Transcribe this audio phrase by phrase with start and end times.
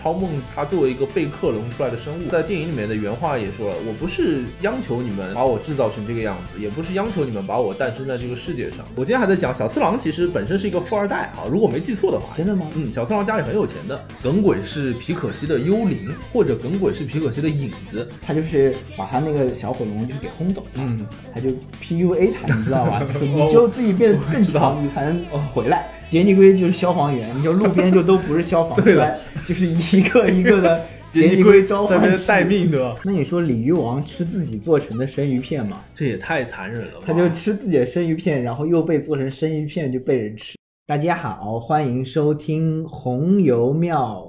[0.00, 8.78] 超梦他作为一个被克隆出来的生物，在电影里面的原话也说了，我不是央求你们把我制造成这个样子，也不是央求你们把我诞生在这个世界上。
[8.94, 12.32] 我今天还在讲小次郎其实本身是一个富二代啊，如果没记错的话。
[12.34, 12.66] 真的吗？
[12.74, 18.08] 嗯，小次郎家里很有钱的，耿鬼是皮可西的幽灵，或者耿鬼是皮可西的影子。
[18.24, 21.50] 他就是把他那个小火龙就给轰走了，嗯，他就
[21.82, 23.00] PUA 他，你知道吧？
[23.00, 25.86] 就 是你就自己变得更强，你才能回来。
[26.10, 35.80] 杰尼龟就是消防员，你就路边就都不是消防 栓，就是一个一个的 杰尼龟召在那边唤器待命的，那你说鲤鱼王吃自己做成的生鱼片吗？
[35.94, 37.04] 这也太残忍了吧。
[37.06, 40.56] 他就吃自己的生鱼片，然后又被做成生鱼片就被人吃。
[40.86, 44.26] 大家好，欢迎收听红油妙，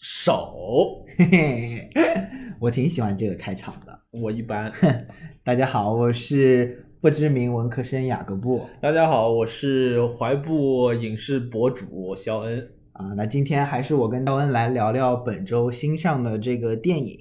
[0.00, 2.26] 手，嘿嘿，
[2.58, 3.96] 我挺喜欢这个开场的。
[4.10, 4.72] 我一般。
[5.44, 12.70] 大家好，我是不知名文科生雅各布大家好，我是怀步影视博主肖恩。
[12.92, 13.06] 啊。
[13.16, 17.18] 那今天还是我跟肖恩来聊聊本周新上的这个电影。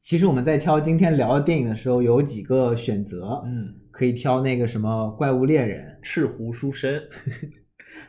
[0.00, 6.92] 其实我们在挑今天聊的电影的时候，有几个选择，嗯，可以挑那个什么《怪物猎人赤狐书生，》，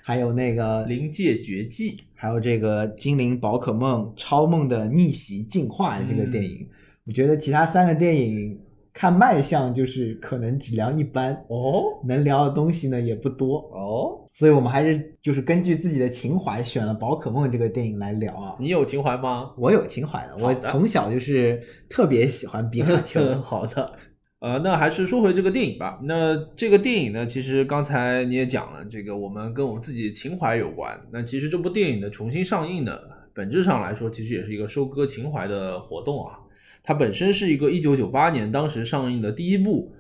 [0.02, 6.68] 还有那个灵界绝技，还有这个《精灵宝可梦超梦的逆袭进化》这个电影，
[7.06, 8.60] 我觉得其他三个电影
[8.94, 18.58] 看卖相就是可能只聊一般，哦能聊的东西呢也不多，哦，所以我们还是就是根据自己的情怀选了《宝可梦》这个电影来聊啊。
[18.60, 19.52] 你有情怀吗？
[19.58, 23.22] 我有情怀的，我从小就是特别喜欢皮卡丘。
[23.42, 23.94] 好的，
[24.40, 26.00] 呃，那还是说回这个电影吧。
[26.04, 31.00] 那这个电影呢，其实刚才你也讲了，这个我们跟我们自己情怀有关。
[31.14, 33.00] 那其实这部电影的重新上映呢，
[33.34, 36.40] 本质上来说，其实也是一个收割情怀的活动啊。
[36.84, 39.94] 它本身是一个一九九八年当时上映的第一部。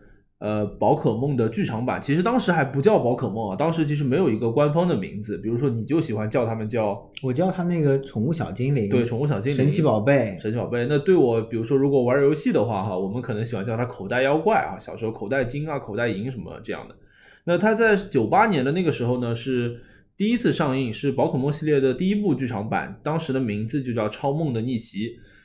[0.43, 10.87] 呃，宝可梦的剧场版其实当时还不叫宝可梦啊，当时其实没有一个官方的名字，比如说你就喜欢叫他们叫我叫它那个宠物小精灵，对宠物小精灵、神奇宝贝，神奇宝贝。
[10.89, 16.95] 那对我，比如说如果玩游戏的话，哈，我们可能喜欢叫它口袋妖怪啊，小时候口袋金啊、口袋银什么这样的。
[17.43, 19.79] 那它在九八年的那个时候呢，是
[20.17, 25.01] 第一次上映，是宝可梦系列的第一部剧场版，当时的名字就叫《超梦的逆袭》。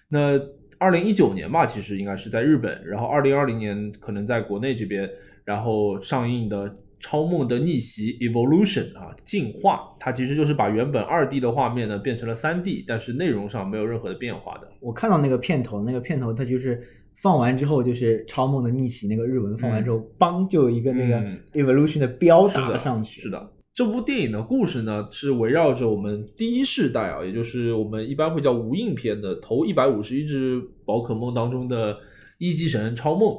[0.08, 0.40] 那
[0.78, 5.08] 二零一九年吧，其实应该是在日本，然后二零二零年可能在国内这边，
[5.44, 14.68] 然后上映的《超梦的逆袭》（Evolution） 啊，进化，它其实就是把原本二 D 的画面呢变成了三 D，但是内容上没有任何的变化的。
[14.80, 16.82] 我看到那个片头，那个片头它就是
[17.22, 23.20] 放完之后就是超梦的逆袭那个日文放完之后，邦、就有一个那个嗯 evolution 的标打了上去。
[23.20, 31.94] 是的，这部电影的故事呢，是围绕着我们第一世代啊，也就是我们一般会叫无印篇的头一百五十一只宝可梦当中的
[32.38, 33.36] 一级神超梦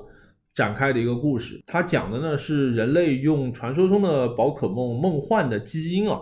[0.53, 1.59] 展开的一个故事。
[1.65, 6.19] 它讲的呢是人类用传说中的宝可梦梦幻的基因啊，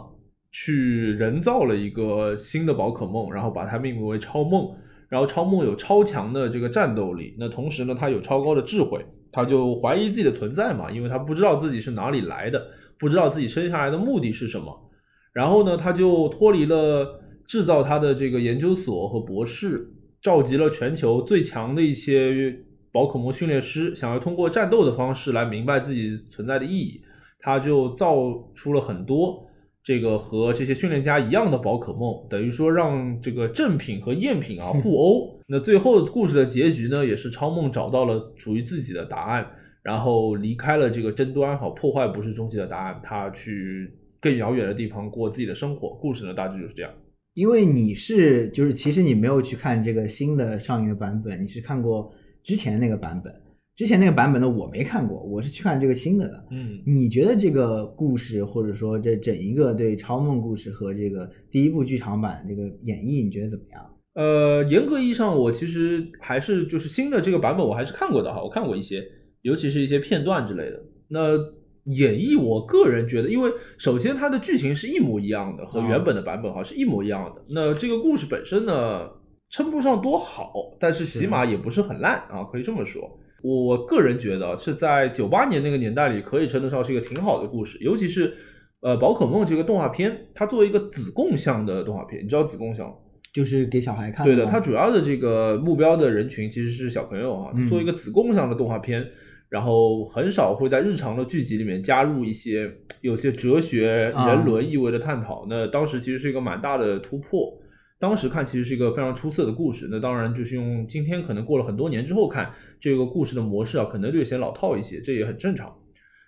[0.50, 0.74] 去
[1.20, 4.74] 人造了一个新的宝可梦，然后把它命名为超梦。
[5.10, 12.66] 然后超梦有超强的这个战斗力，那同时呢，它有超高的智慧，它就怀疑自己的存在嘛，因为他不知道自己是哪里来的，
[13.00, 14.90] 不知道自己生下来的目的是什么。
[15.34, 19.90] 然后呢，他就脱离了制造他的这个研究所和博士，
[20.22, 22.58] 召集了全球最强的一些
[22.92, 27.02] 宝可梦训练师，想要通过战斗的方式来明白自己存在的意义。
[27.40, 28.16] 他就造
[28.56, 29.46] 出了很多
[29.84, 35.40] 这个和这些训练家一样的宝可梦，等于说让这个正品和赝品啊互殴。
[35.48, 39.46] 那最后故事的结局呢，也是超梦找到了属于自己的答案，
[39.86, 45.94] 然后离开了这个争端，好破坏不是终极的答案，他去更遥远的地方过自己的生活。
[46.02, 46.92] 故事呢，大致就是这样。
[47.36, 53.32] 因为你是就是其实你没有去看这个新的上映的版本，你是看过之前那个版本。
[53.76, 56.46] 之前那个版本的我没看过，我是去看这个新的的。
[56.50, 63.86] 嗯你觉得这个故事，或者说这整一个对超梦故事和这个第一部剧场版这个演绎，你觉得怎么样？
[64.16, 69.06] 呃，严格意义上，我其实还是就是新的这个版本，我还是看过的哈，我看过一些，
[69.46, 70.82] 尤其是一些片段之类的。
[71.08, 71.38] 那
[71.84, 77.44] 演绎，我个人觉得，因为首先它的剧情是一模一样的，和原本的版本哈是一模一样的。
[77.50, 79.08] 那这个故事本身呢，
[79.52, 83.20] 称不上多好，但是起码也不是很烂啊，可以这么说。
[83.44, 88.34] 我个人觉得是在九八年那个年代里，可以称得上是一个挺好的故事，尤其是
[88.82, 92.96] 呃宝可梦这个动画片，它作为一个子供向的动画片，你知道子供向吗？
[93.32, 99.06] 就是给小孩看对的，它主要的这个目标的人群其实是小朋友哈、嗯做一个子供向的动画片，
[99.56, 102.70] 然后很少会在日常的剧集里面加入一些
[103.00, 105.46] 有些哲学、啊人伦意味的探讨。
[105.50, 107.58] 那当时其实是一个蛮大的突破，
[107.98, 109.88] 当时看其实是一个非常出色的故事。
[109.90, 115.74] 那当然就是用今天可能过了很多年之后看这个故事的模式啊，可能略显老套一些，这也很正常。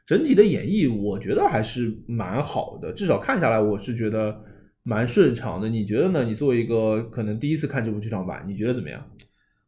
[0.05, 4.41] 整体的演绎，我觉得还是蛮好的，至少看下来，我是觉得
[4.83, 5.67] 蛮顺畅的。
[5.67, 6.23] 你觉得呢？
[6.23, 9.05] 你作为一个可能第一次看这部剧场版，你觉得怎么样？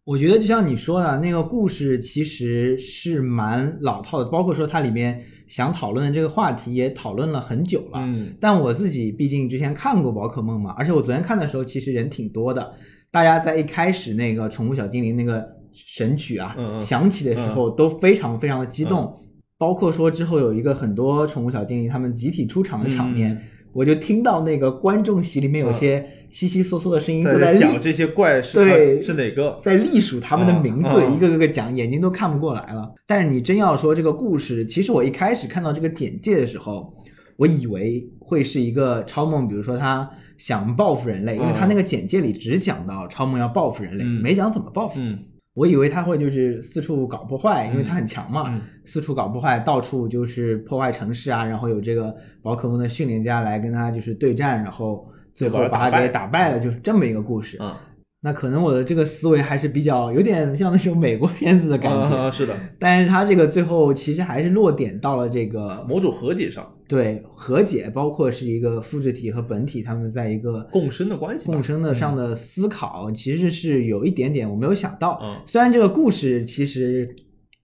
[0.10, 8.00] 我觉得就像你说的，那个故事其实是蛮老套的，包括说它里面想讨论的这个话题也讨论了很久了。
[8.02, 8.34] 嗯。
[8.40, 12.74] 但我自己毕竟之前看过宝可梦嘛，而且我昨天看的时候其实人挺多的，
[13.12, 19.16] 大家在一开始那个宠物小精灵那个神曲啊、响起的时候都非常非常的激动，
[19.60, 23.42] 包括说之后有一个很多宠物小精灵他们集体出场的场面，嗯
[23.74, 29.60] 我就听到那个观众席里面有些稀稀嗦嗦的声音都在在讲这些怪是对是哪个？
[29.64, 32.92] 在隶属他们的名字，一个个个讲，眼睛都看不过来了。
[33.06, 36.94] 但是你真要说这个故事，其实我一开始看到这个简介的时候，
[37.38, 45.00] 我以为会是一个超梦，比如说他想报复人类，因为他那个简介里只讲到超梦要报复人类，嗯没讲怎么报复。
[45.00, 45.20] 嗯
[45.60, 57.58] 我以为他会就是四处搞破坏，因为他很强嘛，嗯四处搞破坏，到处就是破坏城市啊，然后有这个宝可梦的训练家来跟他就是对战，然后最后把他给打败了，就是这么一个故事。
[57.58, 57.78] 啊，
[58.22, 66.70] 那可能我的这个思维还是比较有点像那种美国片子的感觉，啊是的，但是他这个最后其实还是落点到了这个某种和解上。
[66.88, 75.20] 对和解，包括是一个复制体和本体他们在一个共生的关系共生的上的思考，其实是有一点点我没有想到。
[75.22, 75.38] 嗯。
[75.46, 77.16] 虽然这个故事其实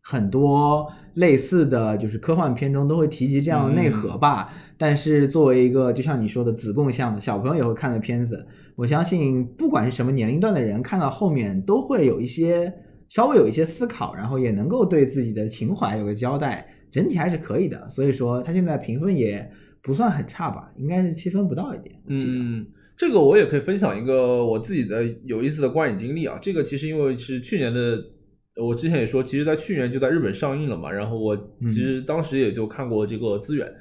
[0.02, 12.74] 很多类似的就是科幻片中都会提及这样的内核吧，但是作为一个就像你说的子贡向的小朋友也会看的片子，我相信不管是什么年龄段的人，看到后面都会有一些
[13.10, 17.88] 稍微有一些思考，然后也能够对自己的情怀有个交代，整体还是可以的。
[17.90, 19.50] 所以说，它现在评分也
[19.82, 21.96] 不算很差吧，应该是七分不到一点。
[22.06, 22.66] 我记得嗯，
[22.98, 26.38] 这个我也可以分享一个我自己的有意思的观影经历啊。
[26.42, 27.98] 这个其实因为是去年的，
[28.62, 30.92] 我之前也说，其实在去年就在日本上映了嘛。
[30.92, 33.72] 然后我嗯其实当时也就看过这个资源，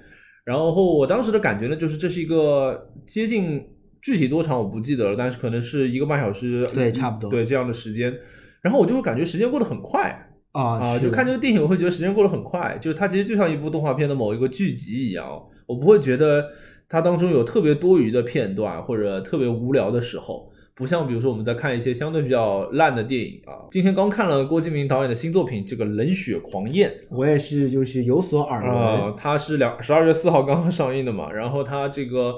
[0.45, 3.61] 然后我当时的感觉呢，就是这是一个接近
[4.05, 8.15] 具体多长我不记得了，但是可能是一个半小时，对差不多对这样的时间。
[8.61, 16.47] 然后我就会感觉时间过得很快，啊啊，就看这个电影，我会觉得时间过得很快，就是它其实就像一部动画片的某一个剧集一样，我不会觉得
[16.87, 23.65] 它当中有特别多余的片段或者特别无聊的时候，不像比如说我们在看一些相对比较烂的电影啊。
[23.71, 28.73] 今天刚看了郭敬明导演的新作品《这个冷血狂宴》我也是就是有所耳闻。
[28.75, 32.35] 啊，它是两十二月四号刚刚上映的嘛，然后它这个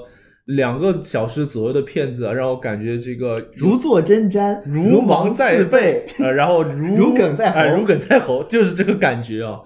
[0.47, 9.59] 两个小时左右的片子啊，让我感觉这个如坐针毡，如芒在背，呃，然后 如如鲠在喉哎如鲠在喉，就是这个感觉啊。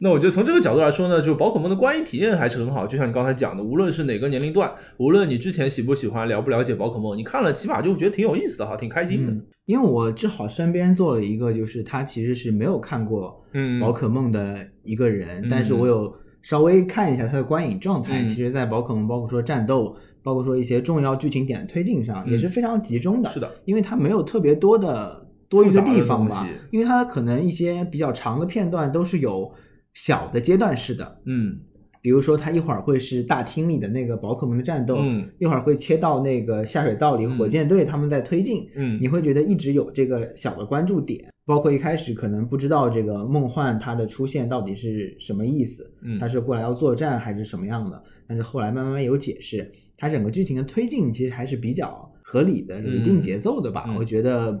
[0.00, 2.84] 那我觉得从这个角度来说呢，就宝可梦的观影体验还是很好。
[2.86, 9.32] 就像你刚才讲的，无论是哪个年龄段，无论你之前喜不喜欢、了不了解宝可梦，你看了起码就觉得挺有意思的哈，挺开心的。
[9.32, 23.30] 嗯，因为我正好身边做了一个，就是他其实是没有看过嗯宝可梦的一个人，嗯但是我有稍微看一下他的观影状态，嗯其实，在宝可梦包括说战斗，包括说一些重要剧情点的推进上，嗯也是非常集中的。
[23.30, 29.52] 是的，因为它没有特别多的多余的地方吧复杂的东西，因为它可能一些比较长的片段都是有
[29.92, 31.60] 小的阶段式的，嗯。
[32.02, 38.98] 比如说它一会儿会是大厅里的那个宝可梦的战斗，嗯一会儿会切到那个下水道里嗯火箭队他们在推进，嗯。
[39.00, 54.52] 你会觉得一直有这个小的关注点，包括一开始可能不知道这个梦幻它的出现到底是什么意思，嗯它是过来要作战还是什么样的，但是后来慢慢有解释，它整个剧情的推进其实还是比较合理的，有一定节奏的吧，嗯我觉得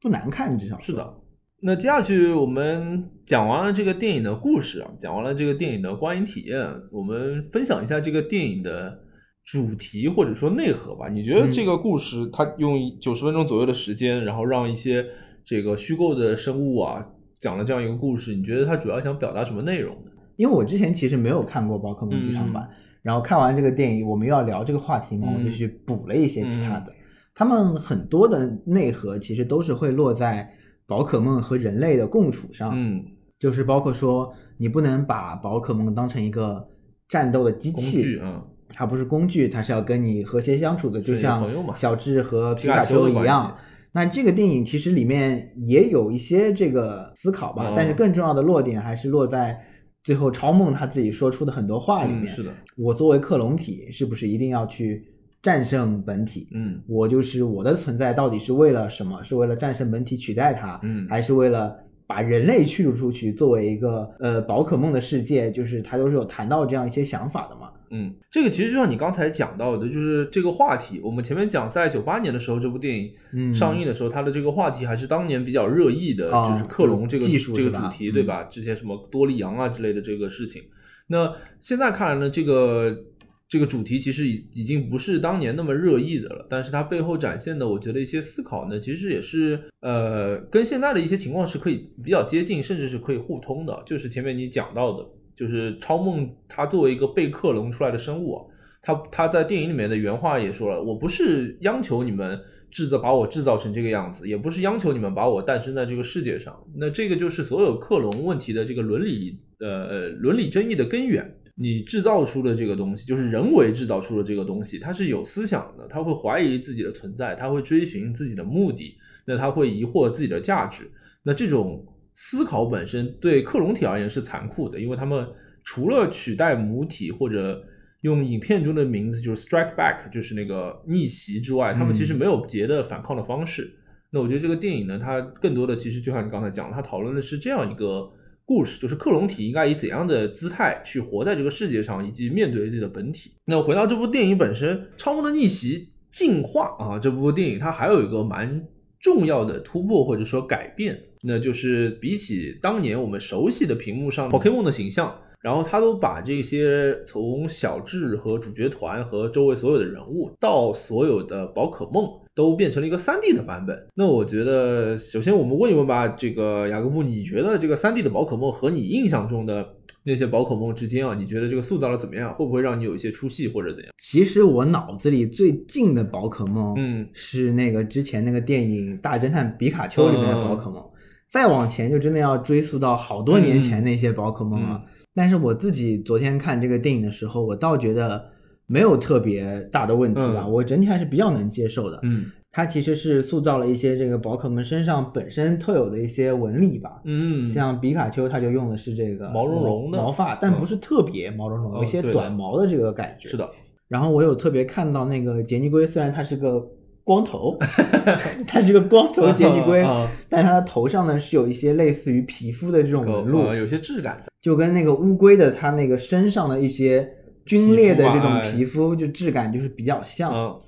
[0.00, 1.14] 不难看，至少是的。
[1.62, 8.98] 那接下去我们讲完了这个电影的故事啊，讲完了这个电影的观影体验，我们分享一下这个电影的
[9.44, 11.08] 主题或者说内核吧。
[11.08, 15.04] 你觉得嗯这个故事它用九十分钟左右的时间，然后让一些
[15.44, 17.06] 这个虚构的生物啊
[17.38, 20.10] 讲了这样一个故事，你觉得它主要想表达什么内容呢？
[20.36, 22.66] 因为我之前其实没有看过宝可梦剧场版，
[23.02, 26.92] 然后看完这个电影，我们又要聊这个话题嘛，嗯我就去补了一些其他的。
[27.34, 30.52] 他们很多的内核其实都是会落在
[30.86, 33.02] 宝可梦和人类的共处上，嗯
[33.38, 36.68] 就是包括说你不能把宝可梦当成一个
[37.08, 41.42] 战斗的机工器，具啊，它不是工具，它是要跟你和谐相处的，就像
[41.74, 43.56] 小智和皮皮卡卡丘一样。
[43.92, 49.58] 那这个电影其实里面也有一些这个思考吧，嗯但是更重要的落点还是落在
[50.02, 52.24] 最后超梦他自己说出的很多话里面。
[52.24, 55.04] 嗯是的，我作为克隆体，是不是一定要去
[55.42, 56.48] 战胜本体？
[56.52, 59.22] 嗯我就是我的存在到底是为了什么？
[59.22, 61.76] 是为了战胜本体取代它，嗯还是为了
[62.10, 65.48] 把人类驱逐出去，作为一个呃宝可梦的世界？
[65.48, 67.70] 就是他都是有谈到这样一些想法的嘛。
[67.90, 71.00] 嗯，这个其实就像你刚才讲到的，就是这个话题。
[71.04, 78.42] 我们前面讲，在九八年的时候，这部电影嗯上映的时候，它的这个话题还是当年比较热议的，啊就是克隆这个技术这个主题，嗯对吧？
[78.50, 80.64] 之前什么多利羊啊之类的这个事情。
[81.06, 83.04] 那现在看来呢，这个
[83.50, 93.82] 这个主题其实已已经不是当年那么热议的了，但是它背后展现的，我觉得一些思考呢，其实也是呃，跟现在的一些情况是可以比较接近，甚至是可以互通的。
[93.84, 95.04] 就是前面你讲到的，
[95.34, 98.48] 就是超梦它作为一个被克隆出来的生物，
[98.80, 102.38] 它它在电影里面的原话也说了，我不是央求你们
[102.70, 106.56] 制造把我制造成这个样子，也不是央求你们把我诞生在这个世界上。
[106.76, 111.34] 那这个就是所有克隆问题的这个伦理呃伦理争议的根源。
[111.62, 120.90] 你制造出的这个东西，就是人为制造出的这个东西，它是有思想的，它会怀疑自己的存在，它会追寻自己的目的，那它会疑惑自己的价值。
[121.22, 125.28] 那这种思考本身对克隆体而言是残酷的，因为他们
[125.62, 127.62] 除了取代母体或者
[128.00, 133.70] 用影片中的名字就是 strike back，就是那个逆袭之外，他们其实没有别的反抗的方式。
[134.10, 138.10] 那我觉得这个电影呢，它更多的其实就像你刚才讲，它讨论的是这样一个。
[138.50, 143.30] 故事就是克隆体应该以怎样的姿态去活在这个世界上，以及面对自己的本体。
[143.44, 145.78] 那回到这部电影本身，《超梦的逆袭》
[146.10, 148.66] 进化啊，这部电影它还有一个蛮
[148.98, 162.10] 重要的突破或者说改变，那就是比起当年我们熟悉的屏幕上宝可梦的形象，然后他都把这些从小智和主角团和周围所有的人物到所有的宝可梦。
[162.40, 163.78] 都变成了一个三 D 的版本。
[163.94, 172.32] 那我觉得，首先我们问一问吧，这个雅各布，你觉得这个三 D 的宝可梦和你印象中的那些宝可梦之间啊，你觉得这个塑造的怎么样？
[172.32, 173.92] 会不会让你有一些出戏或者怎样？
[173.98, 180.82] 其实我脑子里最近的宝可梦，嗯，是那个之前那个电影《大侦探皮卡丘》里面的宝可梦。
[181.30, 184.82] 再往前就真的要追溯到好多年前那些宝可梦了。
[185.14, 188.30] 但是我自己昨天看这个电影的时候，我倒觉得。
[188.70, 191.98] 没有特别大的问题吧，我整体还是比较能接受的。
[192.04, 197.00] 嗯，它其实是塑造了一些这个宝可梦身上本身特有的一些纹理吧。
[197.04, 203.28] 嗯，像比卡丘，它就用的是这个毛茸茸的毛发，但不是特别毛茸茸，有一些短毛的这个感觉。
[203.28, 203.50] 是的。
[203.88, 206.64] 然后我有特别看到那个杰尼龟，虽然它是个
[207.02, 207.58] 光头，
[208.46, 209.84] 它是个光头杰尼龟，
[210.30, 217.16] 但它的头上呢是有一些类似于皮肤的这种纹路，有些质感的，就跟那个乌龟的它那个身上的一些。
[217.50, 220.60] 皲裂的这种皮肤就质感就是比较像，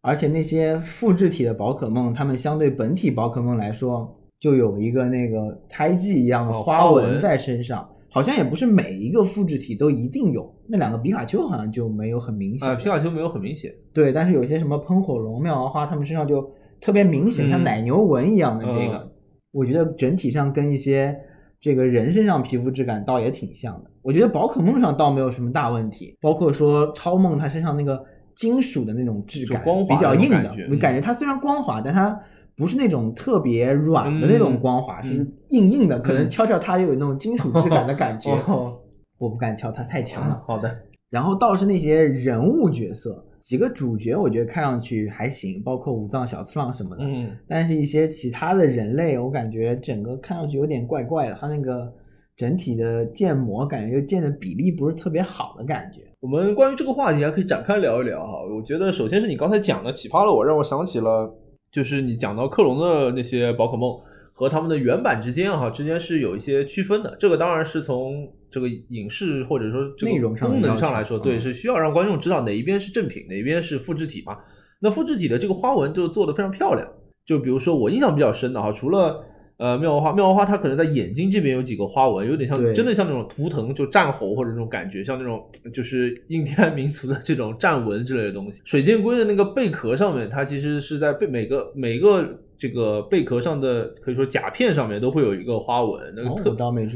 [0.00, 7.88] 而且那些复制体的宝可梦，它们相对本体宝可梦来说，就有一个那个胎记一样的花纹在身上。
[8.10, 12.76] 好像也不是每一个复制体都一定有，那两个皮卡丘好像就没有很明显。
[12.78, 13.72] 皮卡丘没有很明显。
[13.92, 19.12] 对，但是有些什么喷火龙、妙蛙花，它们身上就特别明显，像奶牛纹一样的这个，
[19.52, 21.18] 我觉得整体上跟一些。
[21.60, 28.04] 这个人身上皮肤质感倒也挺像的，我觉得宝可梦上倒没有什么大问题，包括说超梦它身上那个
[28.36, 32.18] 金属的那种质感，光滑比较硬的，我感觉它虽然光滑，但它
[32.56, 38.30] 不是那种特别软的那种光滑，是硬硬的，可能敲敲它又有那种金属质感的感觉，
[39.18, 40.36] 我不敢敲它太强了。
[40.46, 40.78] 好的，
[41.10, 43.24] 然后倒是那些人物角色。
[43.40, 47.04] 几个主角我觉得看上去还行，包括武藏小次郎什么的。
[47.04, 51.36] 嗯，但是一些其他的人类，我感觉整个看上去有点怪怪的。
[51.40, 51.92] 他那个
[52.36, 56.02] 整体的建模感觉就建的比例不是特别好的感觉。
[56.20, 58.42] 我们关于这个话题还可以展开聊一聊哈。
[58.44, 61.32] 我觉得首先是你刚才讲的启发了我，让我想起了
[61.70, 63.98] 就是你讲到克隆的那些宝可梦。
[64.38, 74.38] 和他们的原版之间哈之间是有一些区分的，这个当然是从这个影视或者说这个功能上来说，对，是需要让观众知道哪一边是正品，哪一边是复制体嘛。
[74.80, 76.88] 那复制体的这个花纹就做的非常漂亮，
[77.26, 79.24] 就比如说我印象比较深的哈，除了。
[79.60, 88.62] 呃，妙蛙花，妙蛙花它可能在眼睛这边有几个花纹，有点像，真的像那种图腾，就战猴或者那种感觉，像那种就是印第安民族的这种战纹之类的东西。
[88.64, 96.50] 水箭龟的那个贝壳上面，它其实是在贝每个每个这个贝壳上的可以说甲片上面都会有一个花纹，那个特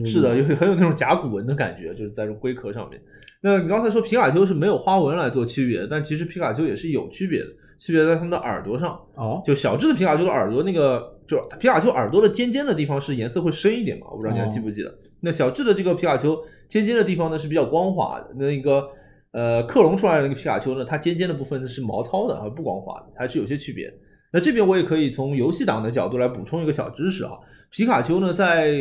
[0.04, 3.00] 是的，有很有那种甲骨文的感觉，就是在这龟壳上面。
[3.40, 7.46] 那你刚才说皮卡丘是没有花纹来做区别，但其实皮卡丘也是有区别的，
[7.78, 9.00] 区别在它们的耳朵上。
[9.14, 11.10] 哦，就小智的皮卡丘的耳朵那个。
[11.24, 14.08] 就皮卡丘耳朵的尖尖的地方是颜色会深一点嘛？
[14.10, 14.92] 我不知道你还记不记得。
[15.20, 16.36] 那小智的这个皮卡丘
[16.68, 18.34] 尖尖的地方呢是比较光滑的。
[18.34, 18.86] 那个
[19.30, 23.90] 呃克隆出来的那个皮卡丘呢，它尖尖的部分是毛糙的，而不光滑的，还是有些区别。
[24.32, 27.32] 那这边我也可以从游戏党的角度来补充一个小知识啊，
[27.70, 28.72] 皮卡丘呢在。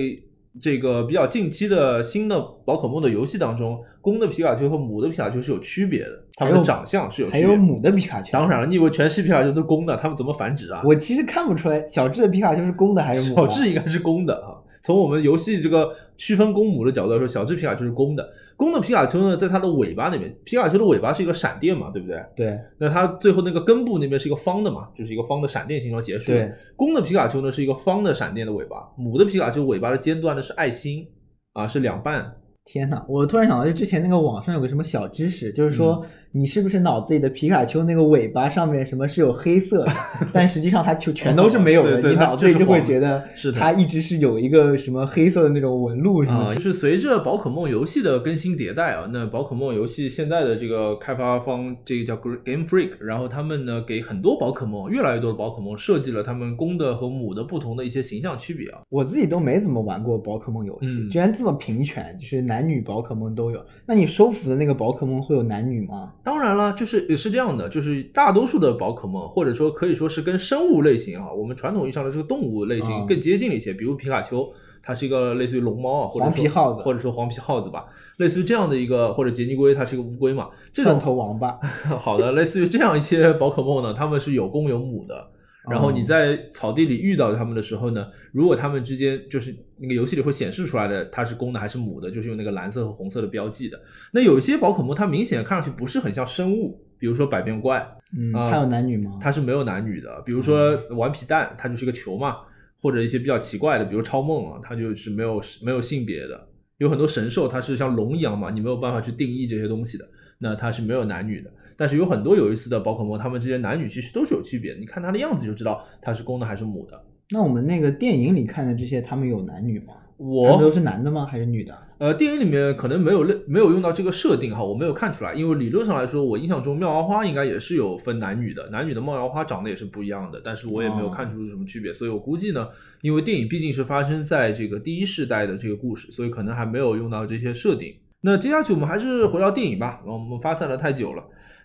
[0.60, 7.42] 这个比较近期的新的宝可梦的游戏当中，公的皮卡丘和母的皮卡丘是有区别的，它们的长相是有区别。
[7.42, 8.34] 还有母的皮卡丘？
[8.34, 10.82] 当然了，你以为全系皮卡丘都是公的，它们怎么繁殖啊？
[10.84, 13.42] 我其实看不出来，小智的皮卡丘是公的还是母的？
[13.44, 14.60] 小智应该是公的啊。
[14.84, 18.32] 从我们游戏这个区分公母的角度来说，小只皮卡丘是公的。
[18.56, 22.24] 公的皮卡丘呢，在它的尾巴那边，皮卡丘的尾巴是一个闪电嘛，对不对？
[22.36, 22.60] 对。
[22.78, 26.32] 那它最后那个根部那边是一个方的嘛，就是一个方的闪电形状结束。
[26.32, 26.54] 对。
[26.76, 31.08] 公的皮卡丘呢是一个方的闪电的尾巴，母的皮卡丘尾巴的尖端呢是爱心。
[31.54, 32.36] 啊，是两半。
[32.64, 39.92] 天呐，我突然想到，就之前那个网上有个什么小知识，就是说你是不是脑子里的皮卡丘那个尾巴上面什么是有黑色的？
[40.32, 46.56] 但实际上它就全都是没有的，对对你脑子里就会觉得是的它一直是有一个什么黑色的那种纹路什么啊、的。
[46.56, 58.80] 就是随着宝可梦游戏的更新迭代啊，那宝可梦游戏现在的这个开发方，这个叫 Game Freak，然后他们呢给很多宝可梦，越来越多的宝可梦设计了他们公的和母的不同的一些形象区别啊。
[58.90, 63.62] 我自己都没怎么玩过宝可梦游戏，嗯居然这么平权，就是男女宝可梦都有。
[63.86, 66.14] 那你收服的那个宝可梦会有男女吗？
[66.24, 74.48] 当然了，就是也是这样的，就是大多数的宝可梦，或者说可以说是跟生物类型啊，我们传统意义上的这个动物类型啊更接近了一些，比如皮卡丘。
[74.84, 77.86] 它是一个类似于龙猫啊，或者黄说皮耗子或者说黄皮耗子吧，
[78.18, 81.56] 类似于这样的一个，或者杰尼龟，它是一个乌龟嘛，这种头王八，
[82.02, 85.28] 好的，类似于这样一些宝可梦呢，它们是有公有母的。
[85.70, 93.80] 然后你在草地里遇到它们的时候呢，如果它们之间就是那个游戏里会显示出来的，它是公的还是母的，就是用那个蓝色和红色的标记的。
[94.12, 97.88] 那有一些宝可梦，它明显看上去不是很像生物，比如说百变怪，
[98.18, 99.20] 嗯，啊它有男女吗？
[99.22, 100.22] 它是没有男女的。
[100.26, 102.38] 比如说顽皮蛋，它就是个球嘛，
[102.82, 106.48] 或者一些比较奇怪的，比如超梦啊，它就是没有没有性别的。
[106.80, 111.52] 有很多神兽，它是像龙一样嘛，你没有办法去定义这些东西的，那它是没有男女的。
[111.78, 114.80] 但是有很多有意思的宝可梦，它们之间男女其实都是有区别的。
[114.80, 117.02] 你看它的样子就知道它是公的还是母的。
[117.30, 119.94] 那我们那个电影里看的这些，他们有男女吗？
[120.18, 121.26] 我都是男的吗？
[121.26, 121.76] 还是女的？
[121.98, 132.68] 呃，电影里面可能没有类没有用到这个设定哈，我没有看出来，因为理论上来说，我印象中妙蛙花应该也是有分男女的，男女的妙蛙花长得也是不一样的，但是我也没有哦看出什么区别，所以我估计呢，
[133.02, 137.96] 因为电影毕竟是发生在这个第一世代的这个故事，所以可能还没有用到这些设定。
[138.22, 141.24] 那接下去我们还是回到电影吧，我们发散了太久了。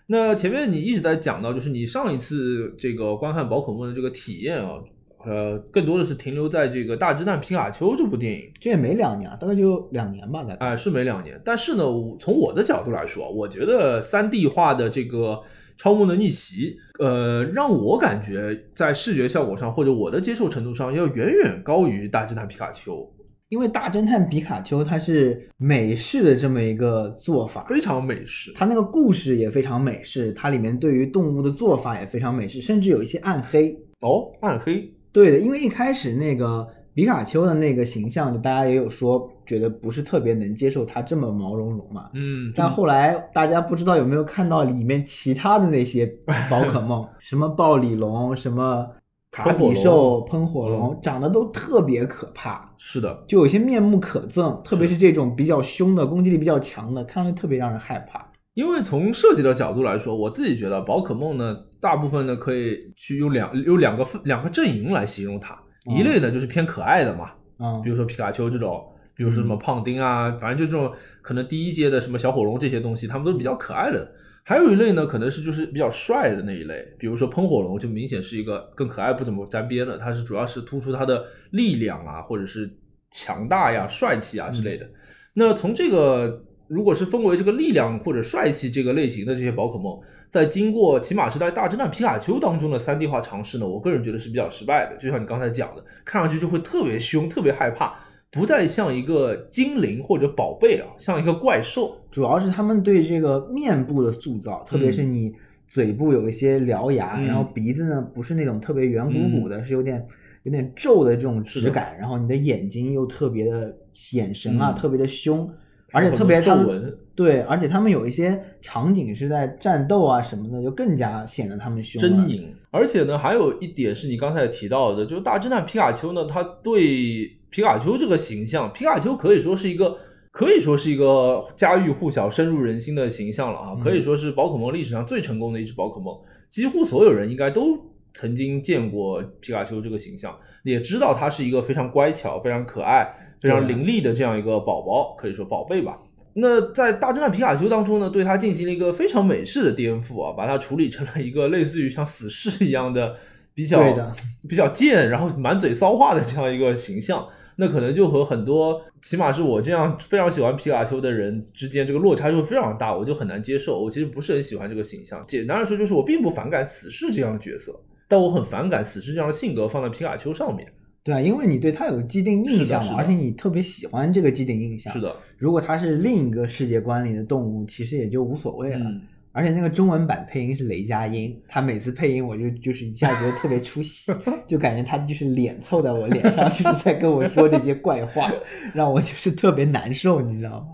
[0.09, 4.79] 那前面你一直在讲到，就是你上一次这个观看宝可梦的这个体验啊，
[5.25, 8.49] 呃，更多的是停留在这个《大侦探皮卡丘》这部电影。
[8.57, 10.65] 这也没两年，大概就两年吧，大概。
[10.65, 15.41] 哎，是没两年，但是呢，我从我的角度来说，我觉得三 D 化的这个
[15.77, 23.11] 超梦的逆袭，呃，让我感觉在视觉效果上或者我的接受程度上要远远高于大侦探皮卡丘，
[23.49, 28.51] 因为大侦探皮卡丘它是美式的这么一个做法，非常美式。
[28.53, 33.77] 它那个故事也非常美式，它里面对于动物的做法也非常美式，甚至有一些暗黑。
[34.01, 42.09] 哦，暗黑，对的，因为一开始那个皮卡丘的那个形象，就大家也有说觉得不是特别能接受它这么毛茸茸嘛。
[42.13, 46.05] 嗯，但后来大家不知道有没有看到里面其他的那些
[46.49, 48.85] 宝可梦， 什么暴鲤龙，什么
[49.31, 58.25] 卡比兽、喷火龙，嗯长得都特别可怕，是的，就有些面目可憎，特别是这种比较凶的、攻击力比较强的，看上去特别让人害怕。
[58.53, 65.53] 因为从设计的角度来说，我自己觉得宝可梦呢，大部分呢可以去用两有两个分两个阵营来形容它，
[65.87, 68.83] 嗯一类呢就是偏可爱的嘛，嗯比如说皮卡丘这种，
[69.15, 74.11] 比如说什么胖丁啊，反正就这种可能第一阶的什么小火龙这些东西，它们都是比较可爱的。
[74.47, 82.73] 还有一类呢，可能是就是比较帅的那一类，比如说喷火龙，就明显是一个跟可爱不怎么沾边的，它是主要是突出它的力量啊，或者是
[83.11, 84.89] 强大呀、帅气啊之类的。
[85.33, 94.95] 那从这个如果是分为这个力量或者帅气这个类型的这些宝可梦，在经过骑马时代大侦探皮卡丘当中的三 D 化尝试呢，我个人觉得是比较失败的。
[94.95, 97.99] 就像你刚才讲的，看上去就会特别凶、特别害怕，
[98.31, 101.95] 不再像一个精灵或者宝贝啊，像一个怪兽。
[102.11, 105.13] 主要是他们对这个面部的塑造，特别是嗯。
[105.13, 105.33] 你
[105.67, 110.05] 嘴部有一些獠牙，嗯然后鼻子呢不是那种特别圆鼓鼓的，是有点
[110.43, 113.75] 有点皱的这种质感，然后你的眼睛又特别的
[114.13, 114.75] 眼神啊、嗯。
[114.75, 115.49] 特别的凶，
[115.91, 122.45] 而且特别皱纹对，而且他们有一些场景是在战斗啊什么的，就更加显得他们凶了狰狞。
[122.71, 129.97] 而且呢，还有一点是你刚才提到的，就是大侦探皮卡丘呢，他对皮卡丘这个形象，皮卡丘可以说是一个。
[130.29, 133.73] 可以说是一个家喻户晓、深入人心的形象了啊！
[133.75, 136.15] 嗯可以说是宝可梦历史上最成功的一只宝可梦，
[136.47, 137.75] 几乎所有人应该都
[138.13, 143.07] 曾经见过皮卡丘这个形象，也知道它是一个非常乖巧、非常可爱、
[143.41, 145.97] 非常伶俐的这样一个宝宝，可以说宝贝吧。
[146.39, 153.15] 那在大侦探皮卡丘当中呢，对它进行了一个非常美式的颠覆啊，把它处理成了一个类似于像死侍一样的
[153.53, 154.13] 比较对的
[154.47, 157.27] 比较贱，然后满嘴骚话的这样一个形象。
[157.59, 163.81] 那可能就和很多，起码是我这样非常喜欢皮卡丘的人之间，这个落差就非常大，我就很难接受。
[163.81, 165.25] 我其实不是很喜欢这个形象。
[165.27, 167.75] 简单来说，就是我并不反感死侍这样的角色，
[168.07, 170.71] 但我很反感死侍这样的性格放在皮卡丘上面。
[171.07, 174.91] 对啊，因为你对他有既定印象嘛，而且你特别喜欢这个既定印象。
[174.91, 178.79] 是，的，如果它是另一个世界观里的动物，其实也就无所谓了。
[178.89, 184.11] 嗯，而且那个中文版配音是雷佳音，他每次配音我就就是一下觉得特别出戏，
[184.45, 188.29] 就感觉他就是脸凑在我脸上，就是在跟我说这些怪话，
[188.75, 190.67] 让我就是特别难受，你知道吗？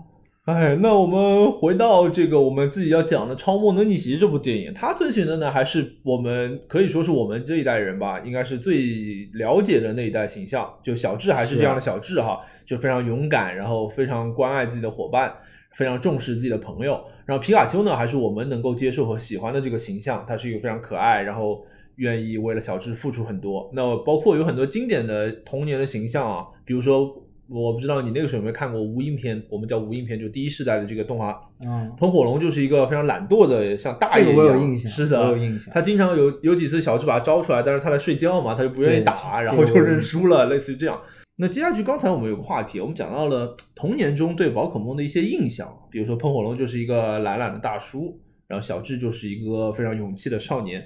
[0.44, 10.70] 哎，那我们回到这个我们自己要讲的《超梦的逆袭》这部电影，它遵循的呢，还是我们可以说是我们这一代人吧，应该是最了解的那一代形象。
[10.82, 15.34] 就小智还是这样的小智哈，就非常勇敢，然后非常关爱自己的伙伴，
[15.76, 17.02] 非常重视自己的朋友。
[17.24, 21.64] 然后皮卡丘呢，还是我们能够接受和喜欢的这个形象，他是一个非常可爱，然后
[21.96, 23.70] 愿意为了小智付出很多。
[23.72, 27.23] 那包括有很多经典的童年的形象啊，比如说。
[27.48, 31.38] 我不知道你那个时候有没有看过无印片，我们叫无印片，就第一世代的这个动画。
[31.64, 34.36] 嗯，喷火龙就是一个非常懒惰的，像大爷一样。
[34.36, 35.72] 这个我有印象，是的，我有印象。
[35.72, 40.98] 他经常有有几次小智把他招出来，但是他在睡觉嘛，他就不愿意打，然后就认输了，类似于这样。
[41.36, 50.82] 那接下去刚才我们有个话题，我们讲到了童年中对宝可梦的一些印象，比如说喷火龙就是一个懒懒的大叔，然后小智就是一个非常勇气的少年。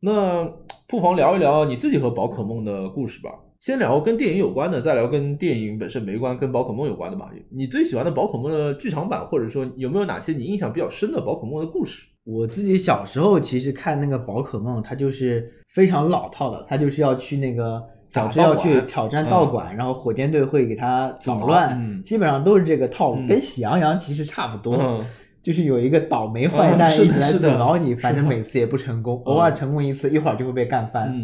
[0.00, 0.44] 那
[0.88, 3.30] 不妨聊一聊你自己和宝可梦的故事吧。
[3.60, 7.30] 先聊跟电影有关的，再聊跟电影本身没关、跟宝可梦有关的吧。
[7.50, 12.06] 你最喜欢的宝可梦的剧场版，或者说有没有哪些你印象比较深的宝可梦的故事？
[12.24, 25.04] 我自己小时候其实看那个宝可梦，它就是非常老套的，它就是要去那个总是要去挑战道馆，然后火箭队会给他捣乱，基本上都是这个套路，跟喜羊羊其实差不多，
[25.42, 31.14] 就是有一个倒霉坏蛋一直来阻挠你，反正每次也不成功，偶尔成功一次，一会儿就会被干翻。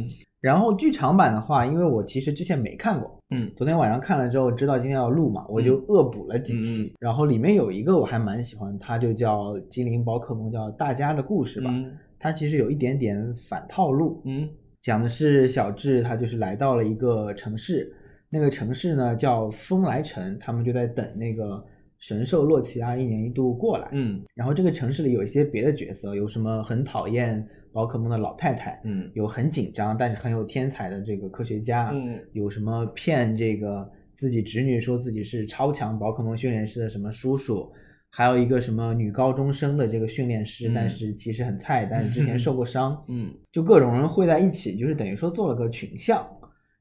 [0.47, 6.95] 然后剧场版的话，因为我其实之前没看过，嗯，昨天晚上看了之后，知道今天要录嘛，我就恶补了几期。
[7.01, 11.75] 然后里面有一个我还蛮喜欢，它就叫《精灵宝可梦》，叫《大家的故事》吧。
[12.17, 14.49] 它其实有一点点反套路，嗯，
[14.81, 17.93] 讲的是小智他就是来到了一个城市，
[18.31, 21.61] 那个城市呢叫风来城，他们就在等那个
[21.99, 27.45] 神兽洛奇亚一年一度过来，嗯，然后这个城市里有一些别的角色，有什么很讨厌。
[27.77, 37.71] 宝可梦的老太太，嗯，有很紧张但是很有天才的这个科学家，嗯，有什么骗这个自己侄女说自己是超强宝可梦训练师的什么叔叔，
[38.09, 46.27] 还有一个什么女高中生的这个训练师，但是其实很菜，但是之前受过伤， 嗯，就各种人汇在一起，就是等于说做了个群像，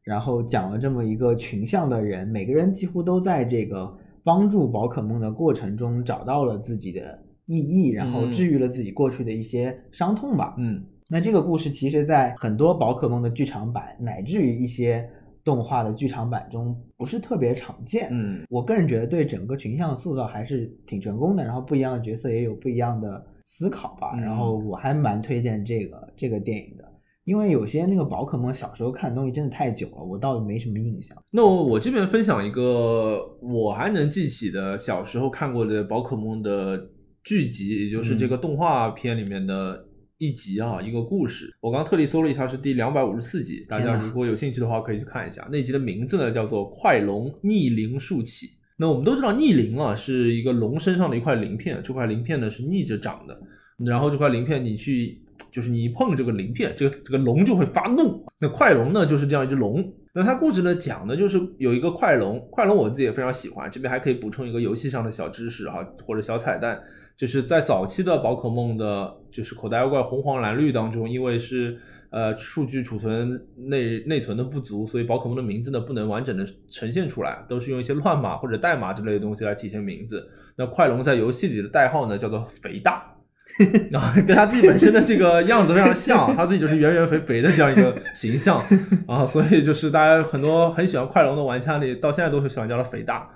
[0.01, 7.19] 然后讲了这么一个群像的人，每个人几乎都在这个帮助宝可梦的过程中找到了自己的。
[7.45, 10.55] 意义，然后治愈了自己过去的一些伤痛吧。
[10.57, 15.07] 嗯，那这个故事其实，在很多宝可梦的剧场版，乃至于一些
[15.43, 18.07] 动画的剧场版中，不是特别常见。
[18.11, 24.19] 嗯，我个人觉得对整个群像塑造还是挺成功的，然后不一样的角色也有不一样的思考吧。
[24.19, 26.83] 然后我还蛮推荐这个这个电影的，
[27.25, 31.15] 因为有些那个宝可梦小时候看的东西真的太久了，我倒没什么印象。
[31.29, 36.89] 那我这边分享一个我还能记起的小时候看过的宝可梦的。
[37.25, 39.83] 剧集，也就是这个动画片里面的
[40.19, 41.51] 一集啊，一个故事。
[41.59, 43.65] 我刚特地搜了一下，是第两百五十四集。
[43.67, 45.45] 大家如果有兴趣的话，可以去看一下。
[45.51, 48.45] 那集的名字呢，叫做《快龙逆鳞竖起》。
[48.77, 53.35] 那我们都知道，逆鳞啊是一个龙身上的一块鳞片，这块鳞片呢是逆着长的。
[53.83, 55.19] 然后这块鳞片，你去
[55.51, 58.23] 就是你一碰这个鳞片，这个这个龙就会发怒。
[58.39, 59.91] 那快龙呢，就是这样一只龙。
[60.13, 63.69] 那它故事呢讲的就是有一个快龙，快龙我自己也非常喜欢。
[63.71, 66.79] 这边还可以补充一个游戏上的小知识哈，或者小彩蛋。
[67.17, 71.77] 就是在早期的宝可梦的，就是口袋妖怪红黄蓝绿当中，因为是
[72.09, 80.27] 呃数据储存内内存的不足，所以宝可梦的名字呢不能完整的呈现出来，都是用一些乱码或者代码之类的东西来体现名字。
[80.57, 83.15] 那快龙在游戏里的代号呢叫做肥大，
[83.91, 88.61] 然后跟他自己本身的这个样子非常像，他自己就是圆圆肥肥的这样一个形象
[89.07, 93.29] 啊，所以就是大家很多很喜欢快龙的玩家里，到现在都是喜欢叫他肥大。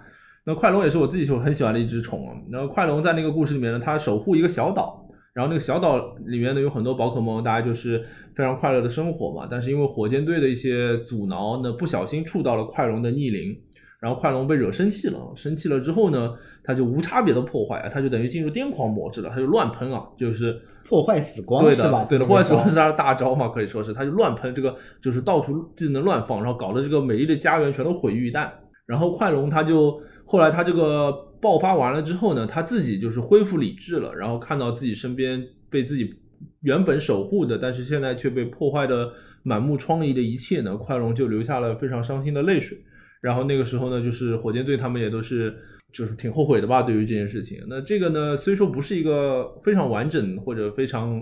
[0.49, 2.25] 那快龙也是我自己就很喜欢的一只宠。
[2.49, 8.03] 然后快龙在那个故事里面呢，它守护一个小岛，然后那个小岛里面呢有很多宝可梦，大家就是
[8.35, 9.47] 非常快乐的生活嘛。
[9.47, 13.55] 但是因为火箭队的一些阻挠呢，不小心触到了快龙的逆鳞，
[14.01, 15.19] 然后快龙被惹生气了。
[15.35, 16.33] 生气了之后呢，
[16.63, 28.49] 它就无差别的破坏啊，它就等于进入癫狂模式了，它就乱喷啊，就是破坏死光，对的，对的，破坏死光是它的大招嘛，可以说是，它就乱喷这个，就是到处技能乱放，然后搞得这个美丽的家园全都毁于一旦。
[28.87, 30.01] 然后快龙它就。
[30.29, 31.11] 后来他这个
[31.41, 36.13] 爆发完了之后呢，他自己就是恢复理智了，然后看到自己身边被自己
[36.61, 39.11] 原本守护的，但是现在却被破坏的
[39.41, 42.77] 满目疮痍的一切呢，快龙就流下了非常伤心的泪水。
[43.21, 45.57] 然后那个时候呢，就是火箭队他们也都是
[45.91, 47.57] 就是挺后悔的吧，对于这件事情。
[47.67, 51.19] 那这个呢，虽说不是一个非常完整或者非常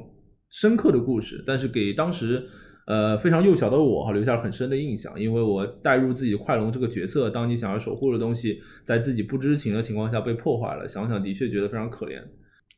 [0.49, 2.45] 深刻的故事，但是给当时。
[2.87, 12.21] 呃，非常幼小的我哈，留下了很深的印象，因为我带入自己快龙这个角色，当你想要守护的东西，在自己不知情的情况下被破坏了，想想的确觉得非常可怜。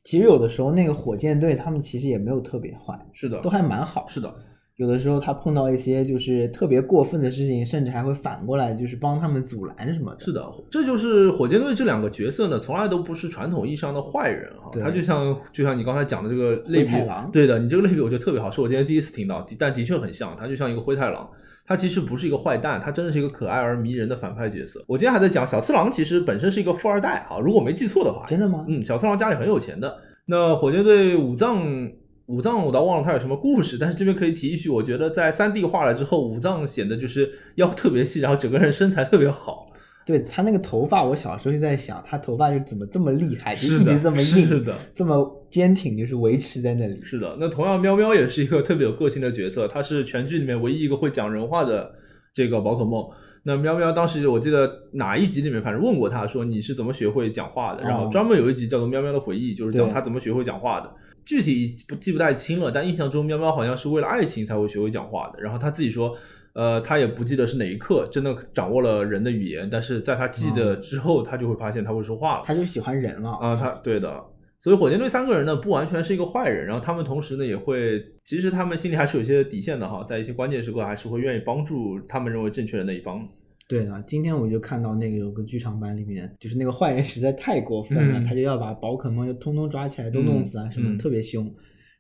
[0.04, 4.08] 其实有的时候那个火箭队他们其实也没有特别坏，是的，都还蛮好。
[4.08, 4.34] 是的，
[4.80, 10.22] 有的时候他碰到一些就是特别过分的事情，甚至还会反过来就是帮他们阻拦什么的。
[10.22, 14.70] 是的，这就是火箭队这两个角色呢，从来都不是传统意义上的坏人哈。
[14.72, 21.30] 对他就像就像你刚才讲的这个类比狼，对的，你这个类比我觉得特别好，是我今天第一次听到，但的确很像，他就像一个灰太狼。
[21.66, 24.84] 他其实不是一个坏蛋，他真的是一个可爱而迷人的反派角色。
[24.88, 28.66] 我今天还在讲小次郎，其实本身是一个富二代啊，如果没记错的话，真的吗？
[28.68, 29.94] 嗯，小次郎家里很有钱的。
[30.26, 31.60] 那火箭队武藏
[32.30, 39.66] 武藏我倒忘了他有什么故事，但是这边可以提一句，我觉得在三 D 化了之后，五藏显得就是腰特别细，然后整个人身材特别好。
[40.06, 47.00] 对他那个头发，我小时候就在想，他头发就怎么这么厉害，就一直这么硬， 是的，这么坚挺，就是维持在那里。
[47.04, 47.36] 是的。
[47.40, 51.92] 那同样，喵喵也是一个特别有个性的角色，他是全剧里面唯一一个会讲人话的
[52.32, 53.04] 这个宝可梦。
[53.44, 60.92] 那喵喵当时我记得哪一集里面，反正问过他说你是怎么学会讲话的，然后哦专门有一集叫做《喵喵的回忆》，就是讲他怎么学会讲话的。
[61.30, 65.40] 具体不记不太清了，但印象中喵喵好像是为了爱情才会学会讲话的。
[65.40, 66.18] 然后他自己说，
[66.54, 72.44] 呃，他也不记得是哪一刻真的掌握了人的语言，但是在他记得之后，他就会发现他会说话了。
[72.44, 74.26] 他就喜欢人了啊，他对的，
[74.58, 83.30] 所以火箭队三个人呢，不完全是一个坏人，然后他们同时呢，也会，其实他们心里还是有些底线的哈，在一些关键时刻还是会愿意帮助他们认为正确的那一方。
[83.70, 91.48] 对啊，今天我就看到那个有个剧场版里面，就是那个坏人实在太过分了，嗯他就要把宝可梦就通通抓起来都弄死啊，什么嗯特别凶。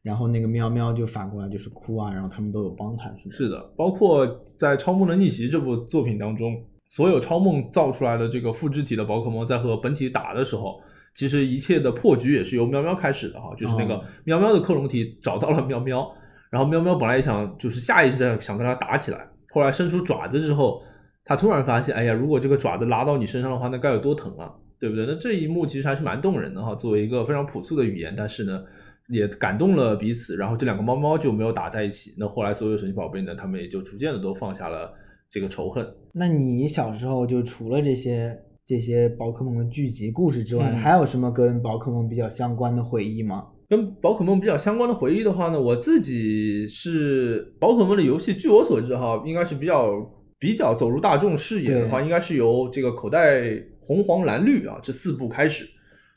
[0.01, 3.35] 然后那个喵喵就反过来就是哭啊，然后他们都有帮他，是的。
[3.35, 4.25] 是的，包括
[4.57, 10.81] 在《超梦的逆袭》这部作品当中，所有超梦造出来的这个复制体的宝可梦在和本体打的时候，
[11.13, 16.11] 其实一切的破局也是由喵喵开始的哈，就是那个哦喵喵的克隆体找到了喵喵，
[16.49, 20.81] 然后喵喵本来也想就是下意识的想跟它打起来，后来伸出爪子之后，
[21.29, 25.05] 他突然发现，哎呀，如果这个爪子拉到你身上的话，那该有多疼啊，对不对？
[25.05, 28.63] 那这一幕其实还是蛮动人的哈，作为一个非常朴素的语言，但是呢。
[29.11, 32.13] 也感动了彼此，然后这两个猫猫就没有打在一起。
[32.15, 34.93] 那后来所有神奇宝贝呢，他们也就逐渐的都放下了
[35.31, 35.83] 这个仇恨。
[36.13, 38.37] 那你小时候就除了这些
[38.67, 43.47] 这些宝可梦的剧集故事之外，嗯还有什么跟宝可梦比较相关的回忆吗？
[43.67, 49.89] 跟宝可梦比较相关的回忆的话呢，我自己是宝可梦的游戏，据我所知哈，应该是比较
[50.39, 53.43] 比较走入大众视野的话，应该是由这个口袋
[53.81, 55.67] 红黄蓝绿啊这四部开始。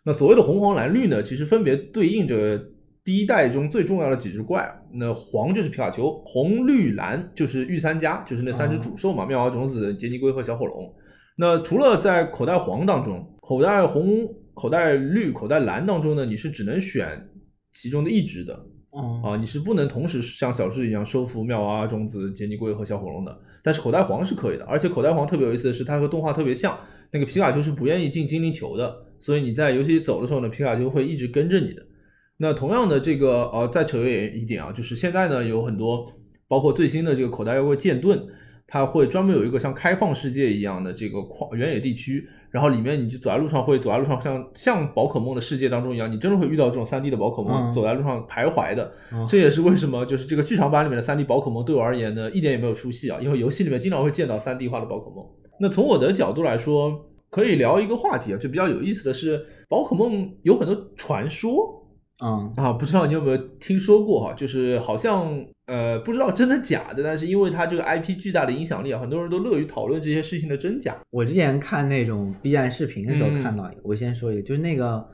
[0.04, 2.58] 那所谓的红黄蓝绿呢，其实分别对应着
[3.04, 4.68] 第一代中最重要的几只怪。
[4.92, 10.94] 那黄就是皮卡丘，红绿蓝就是御三家，就是那三只哦主兽嘛，妙蛙种子、杰尼龟和小火龙。
[11.36, 17.28] 那除了在口袋黄当中，口袋红、口袋绿、口袋蓝当中呢，你是只能选
[17.72, 18.54] 其中的一只的
[18.90, 23.36] 哦、啊，你是不能同时像小智一样收服妙蛙种子、杰尼龟和小火龙的。
[23.62, 26.78] 但是口袋黄是可以的，而且口袋黄特别有意思的是，它和动画特别像，
[27.12, 31.82] 那个皮卡丘是不愿意进精灵球的，所以你在游戏走的时候呢，皮卡丘会一直跟着你的。
[32.38, 36.12] 那同样的这个呃，再扯远一点啊，就是现在呢有很多，
[36.48, 38.20] 包括最新的这个口袋妖怪剑盾，
[38.66, 48.84] 它会专门有一个像开放世界一样的这个旷原野地区，然后里面你就走在路上会走在路上像像宝可梦的世界当中一样，你真的会遇到这种三 D 的宝可梦、嗯走在路上徘徊的。
[49.10, 55.24] 哦这也是为什么就是这个剧场版里面的三 D 宝可梦对我而言呢，一点也没有出戏啊，因为游戏里面经常会见到三 D 化的宝可梦。
[55.58, 56.92] 那从我的角度来说，
[57.30, 61.81] 可以聊一个话题啊，就比较有意思的是，宝可梦有很多传说。
[62.24, 64.32] 嗯，啊，不知道你有没有听说过哈？
[64.34, 65.32] 就是好像
[65.66, 70.96] 呃，不知道真的假的，但是因为它这个 IP 巨大的影响力啊，很多人都乐于讨论这些事情的真假。
[71.10, 75.04] 我之前看那种 B 站视频的时候嗯看到，我先说一个，就是那个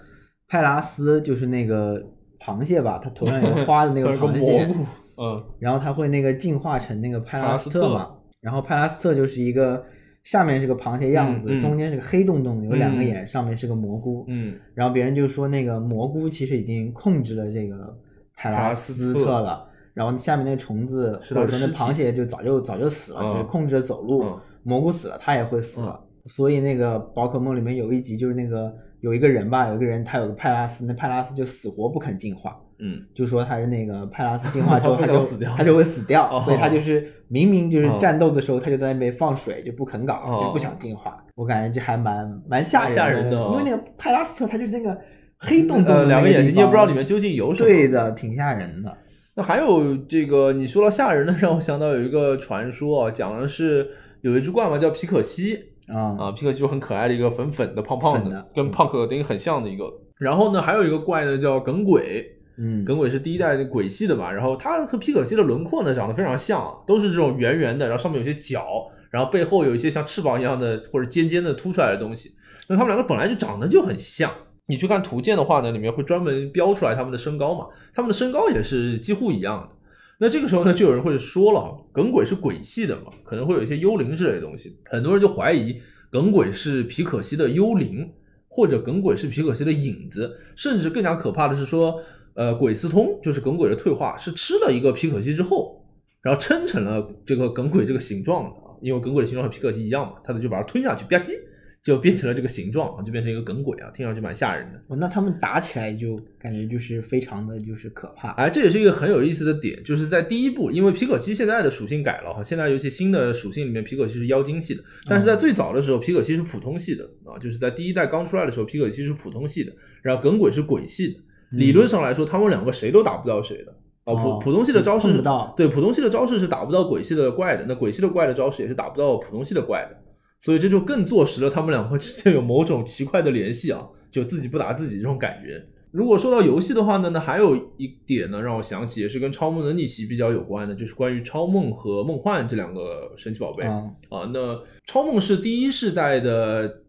[0.48, 2.02] 派拉斯，就是那个
[2.40, 4.68] 螃蟹吧，它头上有个花的那个 螃蟹，
[5.16, 9.84] 嗯然后它会那个进化成那个派拉斯特嘛，然后派拉斯特就是一个
[10.28, 11.60] 下面是个螃蟹样子，嗯嗯。
[11.62, 13.06] 中间是个黑洞洞，有两个嗯。
[13.06, 14.54] 眼，上面是个蘑菇，嗯。
[14.74, 17.98] 然后别人就说那个蘑菇其实已经控制了这个
[18.34, 23.32] 派拉斯特了，然后下面那虫子或者说那螃蟹就早就早就死了，嗯。
[23.32, 24.38] 就是控制着走路，嗯。
[24.64, 32.60] 蘑菇死了它也会死了，所以那个宝可梦里面有一集就是那个有一个人吧，有一个人他有个派拉斯，那派拉斯就死活不肯进化。
[32.80, 33.02] 嗯。
[33.14, 35.54] 就说他是那个派拉斯进化之后，他 他就死掉。
[35.56, 36.42] 他就会死掉，哦。
[36.44, 40.44] 所以他就是明明就是哦战斗的时候，他就在那边放水，就不肯搞，哦。
[40.44, 41.24] 就不想进化。
[41.34, 43.38] 我感觉这还蛮蛮吓人人的。
[43.38, 44.98] 哦因为那个派拉斯特他就是那个
[45.38, 47.68] 黑洞洞的呃，两个眼睛，你也不知道里面究竟有什么。
[47.68, 48.96] 对的，挺吓人的。
[49.34, 53.88] 那还有这个，你说到吓人的，让我想到有一个传说啊，讲的是
[54.22, 55.56] 有一只怪嘛，叫皮可西。
[55.86, 56.16] 啊。
[56.18, 58.48] 啊，皮可西就很可爱的一个粉粉的、胖胖的，的。
[58.52, 59.84] 跟胖可丁很像的一个。
[60.18, 62.26] 然后呢，还有一个怪呢叫耿鬼，
[62.58, 68.64] 嗯，耿鬼是第一代鬼系的嘛，然后它和皮可西的轮廓呢长得非常像啊，都是这种圆圆的，然后上面有些角，
[69.10, 72.32] 然后背后有一些像翅膀一样的或者尖尖的凸出来的东西。
[72.68, 74.30] 那它们两个本来就长得就很像。
[74.66, 79.74] 你去看图鉴的话呢，里面会专门标出来它们的身高嘛，它们的身高也是几乎一样的。
[80.18, 88.10] 那这个时候呢，就有人会说了，耿鬼是鬼系的嘛，可能会有一些幽灵之类的东西，很多人就怀疑耿鬼是皮可西的幽灵，
[88.48, 92.02] 或者耿鬼是皮可西的影子，甚至更加可怕的是说，
[92.38, 95.84] 呃，鬼司通就是耿鬼的退化，是吃了一个皮可西之后，
[96.22, 101.32] 然后撑成了这个耿鬼这个形状的啊，因为耿鬼的形状和皮可西一样嘛，他就把它吞下去，吧唧。
[101.80, 104.78] 就变成了这个形状啊，就变成一个耿鬼啊，听上去蛮吓人的。
[104.88, 108.30] 哦，那他们打起来就感觉就是非常的就是可怕。
[108.32, 119.72] 哎，这也是一个很有意思的点，就是在第一部，因为皮可西现在的属性改了哈，现在尤其新的属性里面，皮可西是妖精系的，但是在最早的时候，皮可西是普通系的啊，就是在第一代刚出来的时候，皮可西是普通系的，
[120.02, 121.20] 然后耿鬼是鬼系的。
[121.52, 123.72] 理论上来说，他们两个谁都打不到谁的
[124.04, 124.14] 啊。
[124.14, 125.22] 普普通系的招式是
[125.56, 129.96] 对普通系的招式是打不到鬼系的怪的，那鬼系的怪的招式也是打不到普通系的怪的。
[130.40, 135.60] 所以这就更坐实了他们两个之间有某种奇怪的联系啊，就自己不打自己这种感觉。
[135.90, 144.30] 如果说到游戏的话呢，那还有一点呢，让我想起也是跟超梦的逆袭比较有关的，就是关于超梦和梦幻这两个神奇宝贝啊。
[144.32, 146.82] 那超梦是第一世代的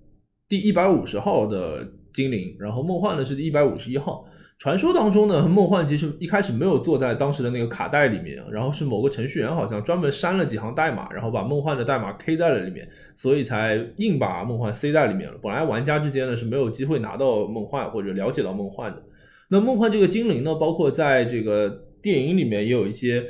[0.47, 4.25] 第一百五十号的精灵，然后梦幻呢是第一百五十一号。
[4.59, 15.39] 传说当中呢，梦幻其实一开始没有坐在当时的那个卡带里面，然后是某个程序员好像专门删了几行代码，然后把梦幻的代码 K 在了里面，所以才硬把梦幻塞在里面了。
[15.41, 19.01] 本来玩家之间呢是没有机会拿到梦幻或者了解到梦幻的。
[19.47, 23.23] 那梦幻这个精灵呢，包括在这个电影里面也有一些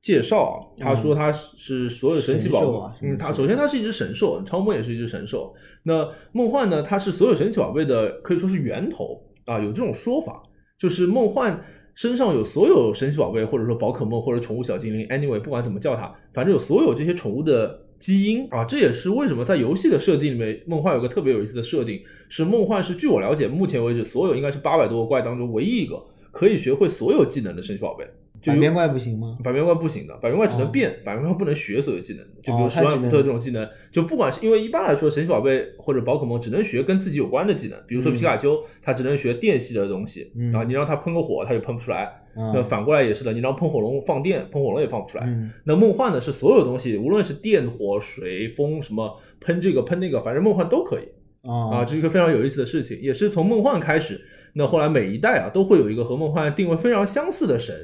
[0.00, 5.52] 介绍，他说他是所有神奇宝贝，嗯，他首先他是一只神兽，超梦也是一只神兽。
[5.82, 10.44] 那梦幻呢，它是所有神奇宝贝的可以说是源头啊，有这种说法。
[10.78, 18.64] 就是梦幻身上有所有神奇宝贝，或者说宝可梦或者宠物小精灵，anyway，不管怎么叫它，反正有所有这些宠物的基因啊。
[18.64, 28.06] 这也是为什么在游戏的设定里面，梦幻有个特别有意思的设定，是梦幻是据我了解，目前为止所有应该是八百多个怪当中唯一一个可以学会所有技能的神奇宝贝。
[28.44, 29.36] 百变怪不行吗？
[29.42, 32.24] 百变怪不行的，百变怪只能变，百变怪不能学所有技能。
[32.42, 42.22] 就比如十万伏特这种技能，就不管是因为一般来说神奇宝贝或者宝可梦只能学跟自己有关的技能，比如说皮卡丘，它只能学电系的东西啊，你让它喷个火，它就喷不出来。
[42.38, 45.26] 那反过来也是的，你让喷火龙放电，喷火龙也放不出来。
[45.64, 51.08] 那梦幻呢是所有东西，无论是电、火、水、风什么喷这个喷那个，反正梦幻都可以
[51.48, 51.82] 啊。
[51.84, 54.20] 这是一个非常有意思的事情，也是从梦幻开始，
[54.52, 57.74] 那后来每一代啊都会有一个和梦幻定位非常相似的神。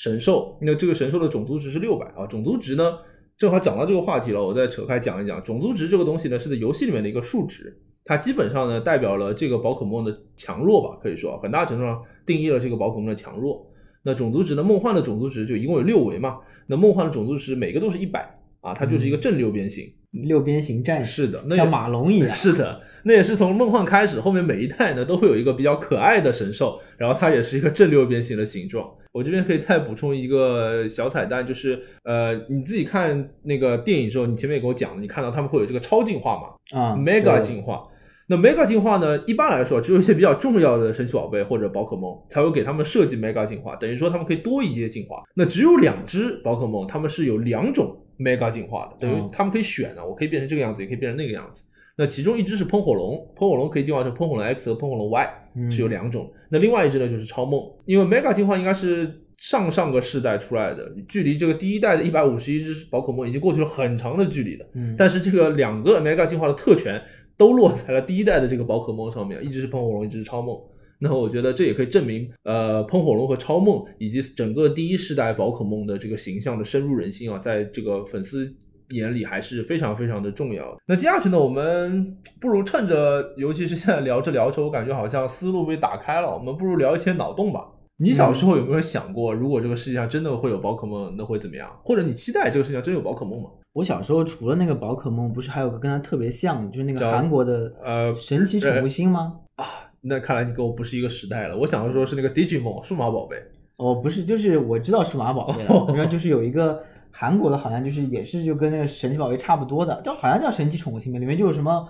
[0.00, 2.26] 神兽，那这个神兽的种族值是六百啊。
[2.26, 3.00] 种族值呢，
[3.36, 5.44] 正好讲到这个话题了，我再扯开讲一讲。
[5.44, 13.70] 种族值这个东西呢，是在游戏里面的一个数值，它基本上呢代表了这个宝可梦的强弱吧，可以说很大程度上定义了这个宝可梦的强弱。
[14.02, 19.92] 那种族值呢，梦幻的种族值就一共有六维嘛，那梦幻的种族值每个都是一百啊，它就是一个正六边形。
[20.10, 22.34] 六边形战士是的，像马龙一样。
[22.34, 28.88] 是的，那也是从梦幻开始，后面每一代呢都会有一个比较可爱的神兽，然后它也是一个正六边形的形状。
[29.12, 36.78] 我这边可以再补充一个小彩蛋，就是呃，你自己看那个电影之后，你前面也跟我讲了，你看到他们会有这个超进化嘛？
[36.78, 37.82] 啊，mega 进化。
[38.28, 45.22] 那 mega 进化呢，一般来说只有一些比较重要的神奇宝贝或者宝可梦才会给他们设计 mega 进化，等于说他们可以多一些进化。
[45.34, 47.96] 那只有两只宝可梦，他们是有两种。
[48.20, 51.64] Mega 进化的，等于他们可以选的，我可以变成这个样子，也可以变成那个样子。
[51.96, 55.28] 那其中一只是喷火龙，喷火龙可以进化成喷火龙 X 和喷火龙 Y，
[55.70, 56.30] 是有两种。
[56.48, 64.66] 那另外一只呢就是超梦，因为 mega 进化应该是上上个世代出来的，距离这个第一代的一百五十一只宝可梦已经过去了很长的距离了。
[64.96, 67.00] 但是这个两个 mega 进化的特权
[67.36, 70.58] 都落在了第一代的这个宝可梦上面，一只是喷火龙，一只是超梦。
[71.00, 78.54] 那我觉得这也可以证明，呃，喷火龙和超梦以及整个第一世代宝可梦的这个形象的深入人心啊，在这个粉丝
[78.90, 80.76] 眼里还是非常非常的重要。
[80.86, 87.66] 那接下去呢，我们不如趁着，尤其是现在聊着聊着，我感觉好像思路被打开了，我们不如聊一些脑洞吧。
[87.96, 91.70] 你小时候有没有想过，如果这个世界上真的会有宝可梦，那会怎么样？
[91.82, 93.48] 或者你期待这个世界上真有宝可梦吗？
[93.72, 99.40] 我小时候除了那个宝可梦，不是还有个跟它特别像，就是那个韩国的呃神奇宠物星吗？
[99.56, 99.64] 啊。
[100.02, 101.56] 那看来你跟我不是一个时代了。
[101.56, 103.36] 我想的说是那个 Digimon 数码宝贝。
[103.76, 105.86] 哦，不是，就是我知道数码宝贝了。
[105.94, 111.88] 然后就是有一个韩国的，好像就是也是就跟那个神奇宝贝差不多的，叫好像叫神奇宠物星里面就有什么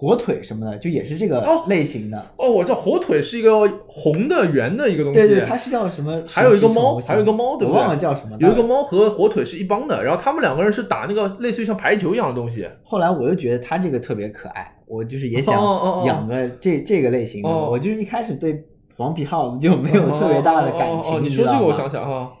[0.00, 2.24] 火腿什么的，就也是这个类型的。
[2.36, 5.18] 哦，我知道火腿是一个红的圆的一个东西。
[5.18, 6.22] 对对，它是叫什么？
[6.24, 7.76] 还有一个猫，还有一个猫，对不对？
[7.76, 8.36] 我忘了叫什么。
[8.38, 12.64] 有一个猫和火腿是一帮的，然后他们两个人是打那个类似于像排球一样的东西。
[12.84, 14.72] 后来我又觉得它这个特别可爱。
[14.86, 15.54] 我就是也想
[16.06, 18.64] 养个这这个类型的，我就是一开始对
[18.96, 21.22] 黄皮耗子就没有特别大的感情。
[21.22, 22.32] 你说这个我想想哈，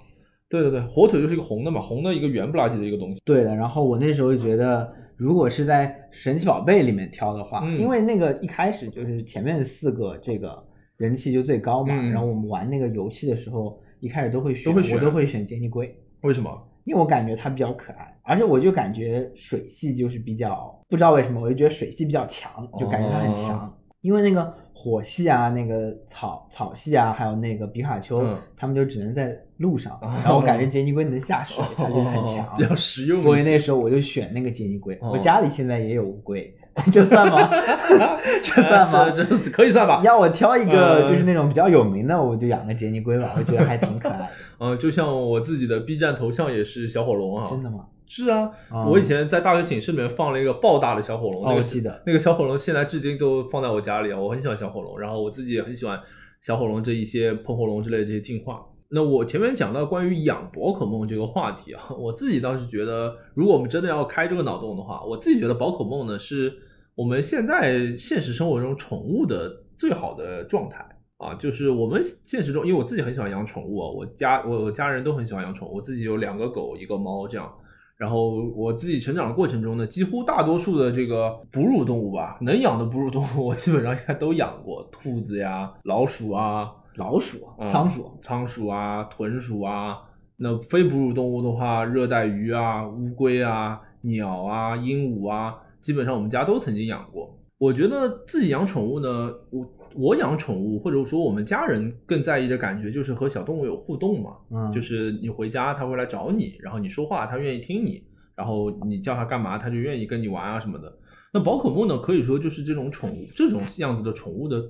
[0.48, 3.20] 对对对，火腿就是一个红的嘛，红的一个圆不拉几的一个东西。
[3.22, 10.64] 对的，然后我那时候就觉得，如果是在神奇宝贝里面挑的话，因为那个一开始就是前面四个这个
[10.96, 15.92] 人气就最高嘛，然后我们玩那个游戏的时候，一开始都会选，我都会选杰尼龟。
[16.22, 16.50] 为什么？
[16.84, 23.58] 因为我感觉它比较可爱，而且我就感觉水系就是比较不知道为什么，我就觉得水系比较强，就感觉它很强。
[23.58, 33.26] 哦因为那个火系啊，那个草草系啊，还有那个皮卡丘，嗯他们就只能在路上，哦然后我感觉杰尼龟能下水， 它就是很强，哦比较实用一些。
[33.26, 34.94] 所以那时候我就选那个杰尼龟。
[35.02, 36.54] 哦我家里现在也有乌龟，
[36.92, 37.50] 这算吗？
[38.40, 39.10] 这算吗？
[39.10, 40.00] 这这可以算吧？
[40.04, 44.28] 要我挑一个呃就是那种比较有名的，我就养个杰尼龟吧，我觉得还挺可爱的。
[44.64, 47.48] 呃，就像我自己的 B 站头像也是小火龙啊。
[47.50, 47.86] 真的吗？
[48.08, 56.00] 是啊，哦我以前在大学寝室里面放了一个爆大的小火龙，那个那个小火龙现在至今都放在我家里啊，我很喜欢小火龙，然后我自己也很喜欢
[56.40, 58.64] 小火龙这一些喷火龙之类的这些进化。
[58.90, 66.52] 那我前面讲到关于养宝可梦这个话题啊，我自己倒是觉得，如果我们真的要开这个脑洞的话，我自己觉得宝可梦呢是
[66.94, 70.84] 我们现在现实生活中宠物的最好的状态。
[71.18, 77.52] 啊，就是我们现实中，因为我自己很喜欢养宠物啊，我家我我家人都很喜欢养宠物，我自己有两个狗一个猫这样，
[77.98, 89.98] 然后我自己成长的过程中呢，几乎大多数的这个哺乳动物吧，能养的哺乳动物，我基本上应该都养过，兔子呀、老鼠啊、老鼠、嗯仓鼠，仓鼠啊、豚鼠啊。
[90.36, 97.36] 那非哺乳动物的话，热带鱼啊、乌龟啊、鸟啊、鹦鹉啊，基本上我们家都曾经养过。
[97.58, 104.36] 我觉得自己养宠物呢，我我养宠物，或者说我们家人更在意的感觉就是和小动物有互动嘛。
[104.50, 108.04] 嗯，就是你回家，它会来找你，然后你说话，它愿意听你，
[108.36, 110.98] 然后你叫它干嘛，它就愿意跟你玩啊什么的。
[111.34, 114.62] 那宝可梦呢，可以说就是这种宠物这种样子的宠物的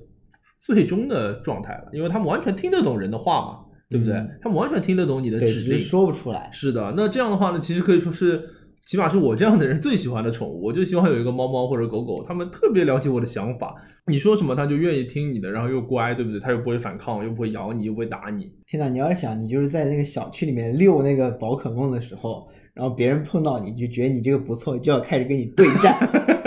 [0.57, 3.59] 最终的状态了，因为它们完全听得懂人的话嘛，
[3.89, 4.15] 对不对？
[4.15, 6.49] 嗯它们完全听得懂你的，指令，说不出来。
[6.51, 8.49] 是的，那这样的话呢，其实可以说是，
[8.89, 10.63] 起码是我这样的人最喜欢的宠物。
[10.63, 13.75] 我就希望有一个猫猫或者狗狗，他们特别了解我的想法，
[14.07, 16.39] 你说什么他就愿意听你的，然后又乖，对不对？
[16.39, 18.51] 他又不会反抗，又不会咬你，又不会打你。
[18.65, 22.47] 现在你要是想，你就是在那个小区里面遛那个宝可梦的时候，
[22.79, 25.97] 然后别人碰到你就觉得你这个不错，就要开始跟你对战。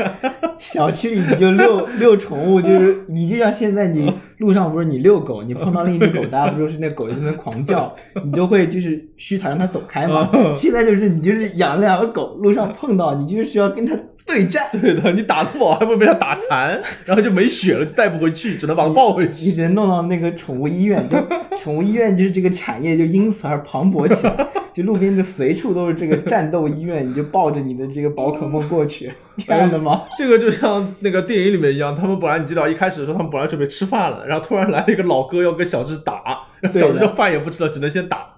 [0.59, 10.31] 小区里你就遛遛宠物，就是你就像现在你路上不是你遛狗，你碰到另一只狗，大家不就是那狗在那边狂叫， 你都会就是虚它让它走开嘛？
[10.57, 13.95] 现在就是你就是养了两个狗，路上碰到你就是需要跟它
[14.27, 14.69] 对战。
[14.81, 19.53] 对的，你打得不好还会被他打残，然后就没血了，带不回去，只能把他抱回你去。
[19.53, 21.17] 只能弄到那个宠物医院，就
[21.57, 30.05] 宠物医院就是这个产业就因此而磅礴起来， 就路边就随处都是这个战斗医院，你就抱着你的这个宝可梦过去，这样的吗？
[30.17, 36.23] 这个就像那个电影里面一样，他们本来你记得一开始的时候，他们本来准备吃饭了，然后突然来了一个老哥要跟小智打，
[36.61, 38.29] 然后对小智饭也不吃了，只能先打。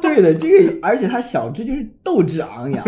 [0.00, 2.82] 对的，这个而且他小智就是斗志昂扬。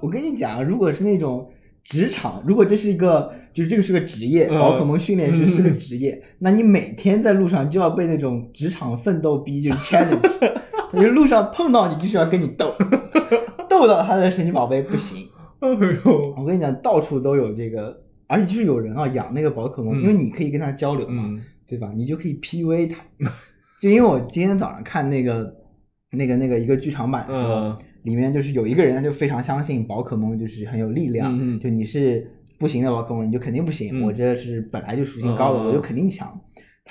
[0.00, 1.50] 我跟你讲，如果是那种
[1.90, 10.38] 职场，如果这是一个就是这个是个职业，嗯宝可梦训练师是个职业，那你每天在路上就要被那种职场奋斗逼，就是 challenge，
[10.94, 12.72] 就是路上碰到你就是要跟你斗，
[13.68, 15.26] 斗到他的神奇宝贝不行。
[15.58, 21.90] 哎呦，我跟你讲，到处都有这个，而且就是有人啊养那个宝可梦，嗯因为你可以跟他交流嘛，嗯对吧？
[21.94, 23.02] 你就可以 PUA 他。
[23.82, 25.52] 就因为我今天早上看那个
[26.12, 34.02] 那个那个一个剧场版的时候，嗯里面就是有一个人他就非常相信宝可梦就是很有力量，就你是不行的宝可梦你就肯定不行，嗯。
[34.02, 36.40] 我这是本来就属性高的，我就肯定强。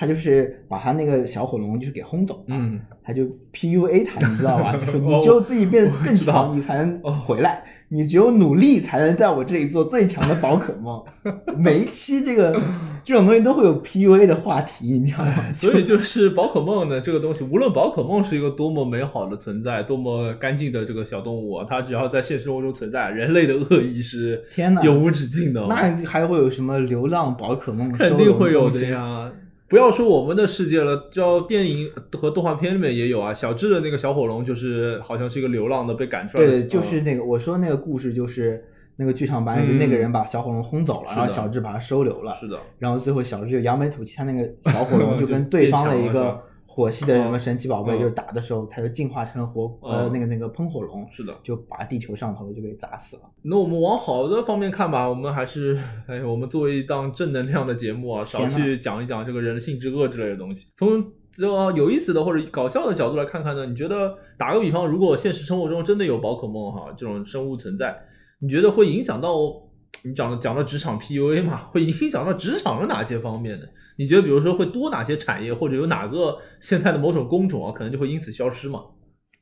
[0.00, 3.22] 他就是把他那个小火龙就是给轰走了，嗯，他就
[3.52, 4.72] PUA 他，你知道吧？
[4.80, 7.62] 就是你哦只有自己变得更强，你才能哦回来。
[7.92, 11.02] 你只有努力，才能在我这里做最强的宝可梦。
[11.58, 12.58] 每一期这个
[13.04, 15.34] 这种东西都会有 PUA 的话题，你知道吗？
[15.52, 27.92] 所以就是宝可梦的这个东西，无论宝可梦是一个多么美好的存在，多么干净的这个小动物啊，它只要在现实生活中存在，人类的恶意是天呐永无止境的哦、那还会有什么流浪宝可梦？
[27.92, 28.86] 肯定会有的。
[28.86, 29.30] 呀。
[29.70, 33.32] 不要说我们的世界了，叫电影和动画片里面也有啊。
[33.32, 38.64] 小智的那个小火龙就是好像是一个流浪的被赶出来的，对，就是那个我说那个故事，就是
[38.96, 42.34] 那个剧场版，里嗯那个人把小火龙轰走了，然后小智把它收留了。
[42.34, 46.42] 是的，然后最后小智就扬眉吐气，他那个小火龙就跟 对方的一个
[46.72, 51.34] 火系的什么嗯神奇宝贝，嗯就是打的时候，它就进化成了火呃嗯那个那个喷火龙，是的。
[51.42, 53.22] 就把地球上头就给砸死了。
[53.42, 60.68] 那我们往好的方面看吧，我们还是，哎，我们作为一档正能量的节目啊，少去讲一讲这个人性之恶之类的东西。
[60.78, 68.00] 从这个有意思的或者搞笑的角度来看看呢，你觉得打个比方，如果现实生活中真的有宝可梦哈这种生物存在，
[68.38, 69.34] 你觉得会影响到
[70.02, 71.64] 你讲的讲到职场 PUA 嘛？
[71.72, 73.68] 会影响到职场的哪些方面的？
[73.98, 78.82] 你觉得比如说会多哪些产业，或者有哪个现在的某种工种啊，可能就会因此消失嘛？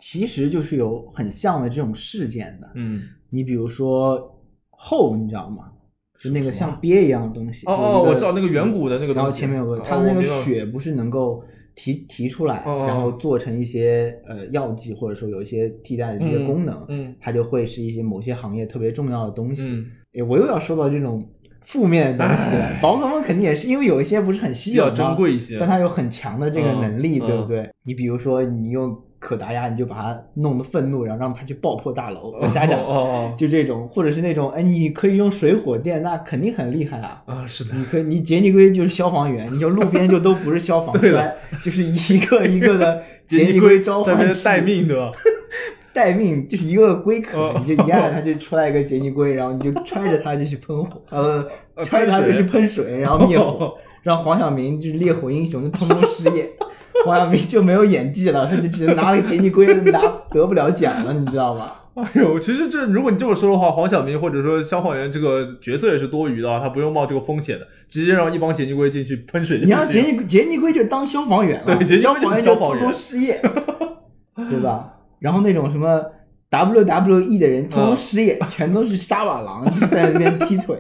[0.01, 2.69] 其实就是有很像的这种事件的。
[2.75, 4.41] 嗯，你比如说
[4.71, 5.73] 后，你知道吗？
[6.21, 7.65] 就那个像鳖一样的东西。
[7.67, 11.45] 哦哦，我知道那个远古的那个东西，然后前面有个，哦它那个血不是能够
[11.77, 19.87] 提提出来，哦然后做成一些呃药剂，或者说有一些替代的这些功能，嗯嗯它就会是一些某些行业特别重要的东西。
[20.27, 21.29] 我又要说到这种
[21.65, 22.53] 负面的东西。
[22.81, 27.71] 宝可梦肯定也是因为有一些不是很稀有比较珍贵一些但它有很强的这个能力，嗯对不对？
[27.85, 32.33] 你比如说，你用可达鸭，你就把它弄得愤怒，然后让它去爆破大楼。
[32.41, 37.23] 我瞎讲，哦哦就这种，或者是那种，哎，你可以用水火电，那肯定很厉害啊。
[37.27, 45.11] 啊，是的，你可以，你杰尼龟就是消防员，你就路边就都不是消防 栓，就是一个一个的杰尼尼龟召在那边唤器待命对吧？
[45.93, 56.51] 待命，就是一个龟壳哦，你就一按它就出来一个杰尼龟， 然后你就揣着它就去喷火， 呃，呃揣着它就去喷水，然后灭火哦，让黄晓明就是烈火英雄就通通失业，
[57.05, 61.75] 黄晓明就没有演技了，他就只能拿了个杰尼龟，拿得不了奖了，你知道吧？
[61.95, 72.85] 哎呦，其实这如果你这么说的话，黄晓明或者说消防员这个角色也是多余的啊，他不用冒这个风险的，直接让一帮杰尼龟进去喷水就你让杰尼杰尼龟就当消防员了，对杰尼龟消防员就是消防员。
[72.85, 73.41] 通通失业，
[74.49, 74.95] 对吧？
[75.21, 76.03] 然后那种什么
[76.51, 80.79] WWE 的人同时也，全都是沙瓦狼，就在那边踢腿。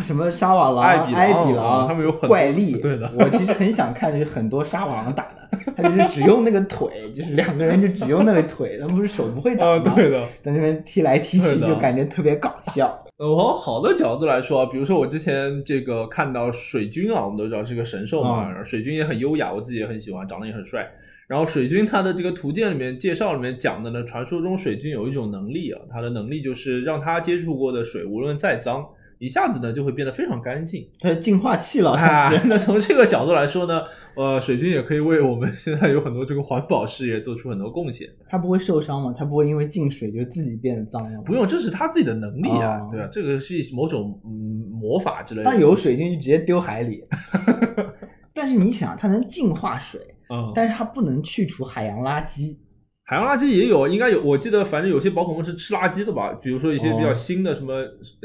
[0.00, 2.78] 什么沙瓦狼、艾比狼艾比狼，啊他们有很多怪力。
[2.78, 9.92] 对的我其实很想看，就是很多沙瓦狼打的，他就是只用那个腿，就是两个人就只用那个腿，他们不是手不会打啊，吗？
[9.94, 10.22] 对的。
[10.42, 12.86] 在那边踢来踢去，就感觉特别搞笑。
[13.16, 20.86] 呃，从好的角度来说啊，比如说我之前这个看到水军啊，我们都知道是个神兽嘛，嗯水军也很优雅，我自己也很喜欢，长得也很帅。
[21.28, 28.86] 然后水军他的这个图鉴里面介绍里面讲的呢，传说中水军有一种能力啊，他的能力就是让他接触过的水无论再脏，
[29.18, 30.88] 一下子呢就会变得非常干净。
[31.00, 31.96] 它净化器了，
[32.44, 33.82] 那从这个角度来说呢，
[34.14, 38.08] 呃，水军也可以为我们现在有很多这个环保事业做出很多贡献。
[38.28, 39.12] 它不会受伤吗？
[39.16, 41.22] 它不会因为进水就自己变得脏了吗？
[41.26, 43.08] 不用，这是他自己的能力啊，哦对吧？
[43.10, 44.30] 这个是某种嗯
[44.70, 45.50] 魔法之类的。
[45.50, 47.02] 但有水军就直接丢海里。
[48.32, 49.98] 但是你想，它能净化水，
[50.28, 52.56] 嗯，但是它不能去除海洋垃圾。
[53.04, 54.20] 海洋垃圾也有，应该有。
[54.22, 57.72] 我记得反正有些宝可梦是吃垃圾的吧，比如说一些比较哦新的什么，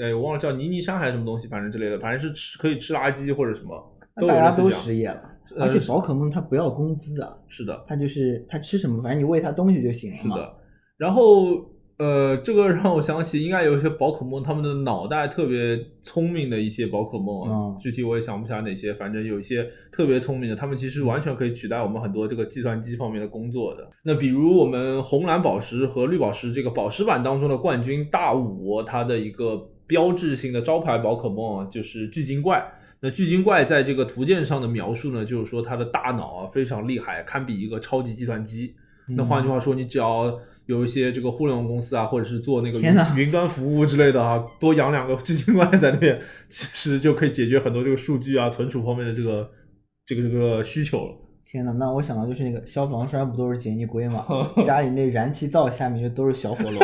[0.01, 5.21] 哎，我忘了叫泥泥山还是什么东西，反正之类的，反正是吃可以吃垃圾或者什么，那都有大家都失业了，
[5.55, 10.35] 呃而且宝可梦它不要工资的，是的，它就是它吃什么，反正你喂它东西就行了嘛。
[10.35, 10.53] 是的。
[10.97, 11.57] 然后
[12.01, 23.87] 呃，这个让我想起，应该有一些宝可梦，他们的脑袋特别聪明的一些宝可梦啊，嗯具体我也想不起来哪些，反正有一些特别聪明的，他们其实完全可以取代我们很多这个计算机方面的工作的。
[24.01, 32.65] 那比如我们红蓝宝石和绿宝石这个宝石版当中的冠军大五，它的一个标志性的招牌宝可梦啊，就是巨鲸怪。
[33.01, 38.73] 那巨鲸怪在这个图鉴上的描述呢，就是说它的大脑啊非常厉害，堪比一个超级计算机。
[39.17, 40.39] 那换句话说，你只要
[40.71, 46.19] 有一些这个互联网公司啊，或者是做那个云云端服务之类的啊，多养两个巨鲸怪在那边，
[46.49, 49.49] 其实就可以解决很多这个数据啊、存储方面的这个
[50.05, 51.13] 这个这个需求了。
[51.45, 54.25] 天呐，那我想到就是那个消防栓不都是杰尼龟嘛，
[54.63, 56.79] 家里那燃气灶下面就都是小火龙，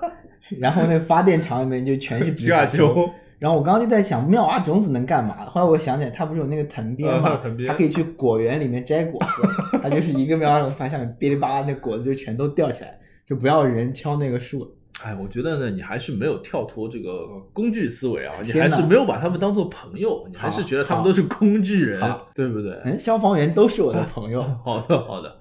[0.60, 3.10] 然后那发电厂里面就全是皮皮卡丘。
[3.38, 12.98] 然后我刚刚就在想妙蛙种子能干嘛，后来我想起来它不是有那个藤鞭嘛呃它可以去果园里面摘果子，它就是一个妙蛙种子放下面哔哩吧啦，那果子就全都掉起来，
[13.30, 14.76] 就不要人敲那个树。
[15.02, 21.98] 哎，我觉得呢，你还是没有跳脱这个工具思维啊，你还是没有把他们当做朋友，你还是觉得他们都是工具人，
[22.34, 22.72] 对不对？
[22.84, 24.42] 嗯，消防员都是我的朋友。
[24.62, 25.36] 好的，好的。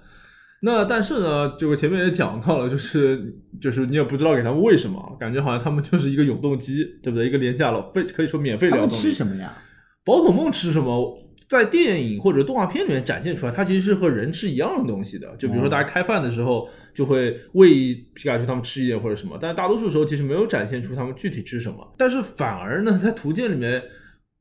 [0.61, 7.27] 那但是呢，这个前面也讲到了，就是就是你也不知道给他们喂什么，感觉好像他们就是一个永动机，对不对？
[7.27, 8.89] 一个廉价了，费可以说免费他们。
[8.89, 9.57] 吃什么呀？
[10.05, 11.17] 宝可梦吃什么？
[11.49, 15.27] 在电影或者动画片里面展现出来，它其实是和人吃一样的东西的。
[15.39, 21.77] 就比如说哦大家开饭的时候，就会喂皮卡丘他们吃一点或者什么，但是大多数时候其实没有展现出他们具体吃什么。
[21.97, 23.81] 但是反而呢，在图鉴里面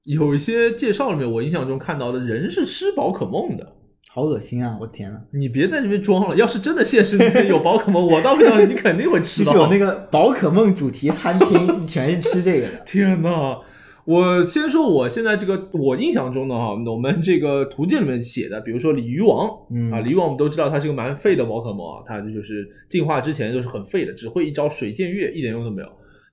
[0.04, 3.74] 有一些介绍里面，我印象中看到的人是吃宝可梦的。
[4.10, 4.76] 好恶心啊！
[4.80, 9.52] 我天呐，你别在这边装了，要是真的现实里面有宝可梦，我倒不相信你肯定会吃到。
[9.52, 12.78] 就是有那个宝可梦主题餐厅，全是吃这个的。
[12.84, 13.56] 天呐！
[14.08, 25.88] 我先说我现在这个我印象中的哈，我们这个图鉴里面写的，比如说鲤鱼王，嗯啊，鲤鱼王我们都知道它是个蛮废的宝可梦啊，它就是进化之前就是很废的，只会一招水剑月，一点用都没有。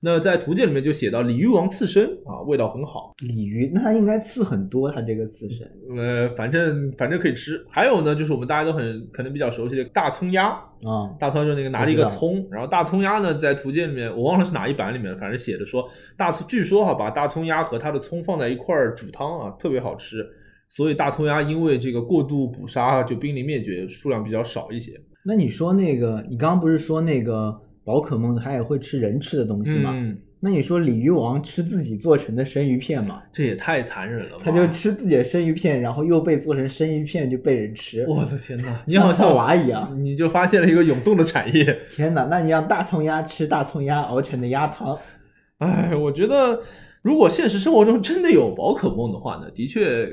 [0.06, 5.68] 那在图鉴里面就写到鲤鱼王刺身啊，味道很好，鲤鱼，那它应该刺很多，它这个刺身。
[5.98, 7.60] 呃，反正反正可以吃。
[7.68, 10.50] 还有呢，就是我们大家都很可能比较熟悉的大葱鸭，
[10.84, 20.24] 啊、大葱就那个拿着一个葱，然后大葱鸭呢，在图鉴里面我忘了是哪一版里面，反正写的说大葱，据说哈把大葱鸭和它的葱放在一块儿煮汤啊，特别好吃。
[20.68, 24.92] 所以大葱鸭因为这个过度捕杀就濒临灭绝，数量比较少一些。
[25.24, 29.92] 那你说那个，你刚刚不是说那个宝可梦它也会吃人吃的东西嘛？
[29.94, 33.22] 嗯，那你说鲤鱼王吃自己做成的生鱼片吗？
[33.32, 34.42] 这也太残忍了吧！
[34.44, 38.04] 他就吃自己的生鱼片，然后又被做成生鱼片就被人吃。
[38.08, 38.82] 我的天哪！
[38.86, 41.78] 你好像娃一样， 你就发现了一个涌动的产业。
[41.88, 42.24] 天哪！
[42.24, 44.98] 那你让大葱鸭吃大葱鸭熬成的鸭汤。
[45.58, 46.60] 哎，我觉得
[47.02, 50.08] 如果现实生活中真的有宝可梦的话呢，的确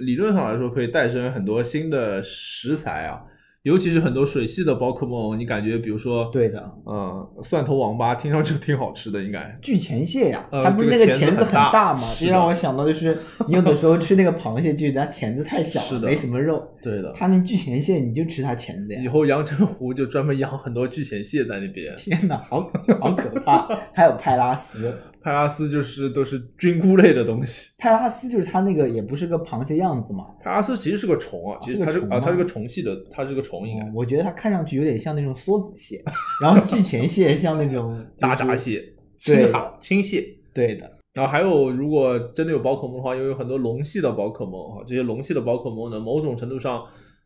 [0.00, 3.20] 理论上来说可以诞生很多新的食材啊。
[3.64, 12.00] 尤其是很多水系的宝可梦，你感觉比如说，对的，嗯，蒜头王八听上去挺好吃的，应该 巨钳蟹呀，呃它不是那个钳子很大大吗？
[12.00, 16.66] 是的这让我想到就是你有的时候吃那个螃蟹，就是它钳子太小了，是的没什么肉。
[16.80, 17.12] 对的。
[17.14, 19.08] 它那巨钳蟹你就吃它钳子呀以！
[19.08, 21.94] 后阳澄湖就专门养很多巨钳蟹在那边。
[21.96, 22.60] 天哪，好
[23.00, 23.68] 好可怕！
[23.92, 27.70] 还有派拉斯，派拉斯就是都是菌菇类的东西。
[27.78, 33.92] 派拉斯就是它那个也不是个螃蟹样子嘛，派拉斯其实是个虫啊，其实它是啊，它是个虫系的，它是个虫应该嗯。
[33.94, 36.02] 我觉得它看上去有点像那种梭子蟹，
[36.42, 38.56] 然后巨钳蟹像那种 大闸。
[38.56, 38.82] 蟹、
[39.16, 40.24] 青对蛤、青蟹。
[40.54, 46.82] 对的，然后还有，如果真的有宝可梦的话，因为有很多龙系的宝可梦哈，这些龙系的宝可梦呢，某种程度上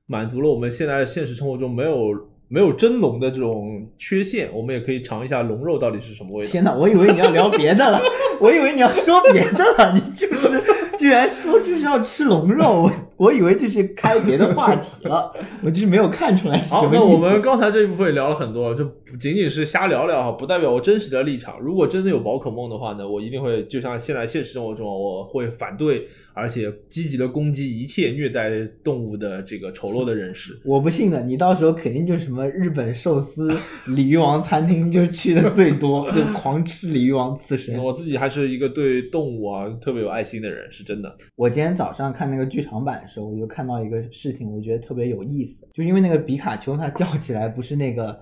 [0.07, 2.11] 满足了我们现在现实生活中没有
[2.53, 6.51] 没有真龙的这种缺陷，我们也可以尝一下龙肉到底是什么味道。
[6.51, 7.99] 天哪，我以为你要聊别的了，
[8.39, 10.63] 我以为你要说别的了，你就是
[10.99, 15.33] 居然说就是要吃龙肉，我我以为这是开别的话题了，
[15.65, 16.91] 我就是没有看出来好。
[16.93, 21.59] 那我们刚才这一部分也聊了很多，就不仅仅是瞎聊聊哈，不代表我真实的立场。
[21.61, 28.51] 如果真的有宝可梦的话呢，我一定会就像现在现实生活中，我会反对，而且积极的攻击一切虐待
[28.83, 30.59] 动物的这个丑陋的人士。
[30.65, 33.55] 我不信的，你到时候肯定就什么日本寿司
[33.87, 37.83] 鲤鱼王餐厅就去的最多，就狂吃鲤鱼王刺身。
[37.83, 41.17] 我自己还是一个对动物啊特别有爱心的人，是真的。
[41.37, 48.19] 我今天早上看那个剧场版的时候，我就看到一个事情，我觉得特别有意思，就是因为那个比卡丘它叫起来不是那个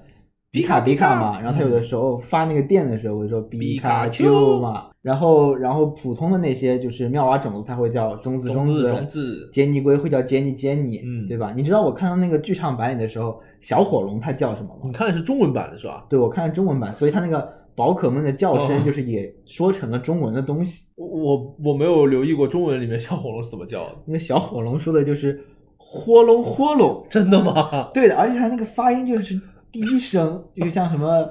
[0.50, 11.52] 比卡比卡嘛，然后它有的时候发那个电的时候会说比卡丘嘛，然后然后普通的那些就是妙蛙种子它会叫种子种子种子杰尼龟会叫杰尼杰尼，嗯对吧？
[11.56, 14.92] 你知道我看到那个剧场版里的时候，小火龙它叫什么吗你？
[14.92, 16.04] 看的是中文版的是吧？
[16.10, 20.84] 对我看的中文版，所以它那个宝可梦的叫哦声就是也说成了中文的东西。
[20.96, 25.42] 我我我没有留意过中文里面小火龙是怎么叫的，那个小火龙说的就是
[25.76, 27.88] 豁隆豁隆，真的吗？
[27.94, 29.40] 对的，而且它那个发音就是
[29.72, 31.30] 第一声， 就是像什么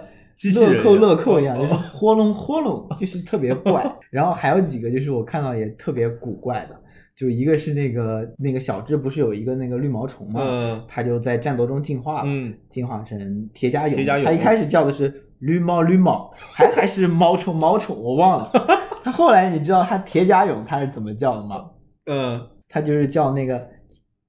[0.55, 3.85] 乐扣乐扣一样，哦就是豁隆豁隆， 就是特别怪。
[4.09, 6.75] 然后还有几个就是我看到也特别古怪的，
[7.15, 13.95] 就一个是那个那个小智不是有一个那个绿毛虫嘛，嗯它就在战斗中进化了，嗯进化成铁甲蛹。
[13.97, 18.51] 铁甲蛹它一开始叫的是绿毛绿毛， 还还是毛宠毛宠，我忘了。
[19.03, 21.65] 他后来你知道他铁甲蛹他是怎么叫的吗？
[22.05, 23.65] 嗯，他就是叫那个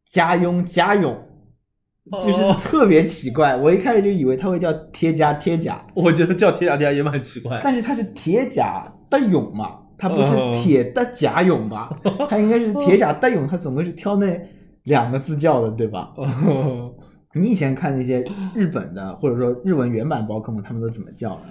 [0.05, 1.17] 家庸家勇，
[2.13, 3.57] 就是哦特别奇怪。
[3.57, 7.61] 我一开始就以为他会叫铁甲铁甲，我觉得叫铁甲铁甲也蛮奇怪。
[7.63, 11.91] 但是他是铁甲的勇嘛，他不哦是铁的甲勇吧？
[12.31, 14.27] 他应该是铁甲的勇，他总归是挑那
[14.85, 16.13] 两个字叫的，对吧？
[17.35, 18.25] 你以前看那些
[18.55, 21.43] 日本的或者说日文原版宝可梦，他们都怎么叫的？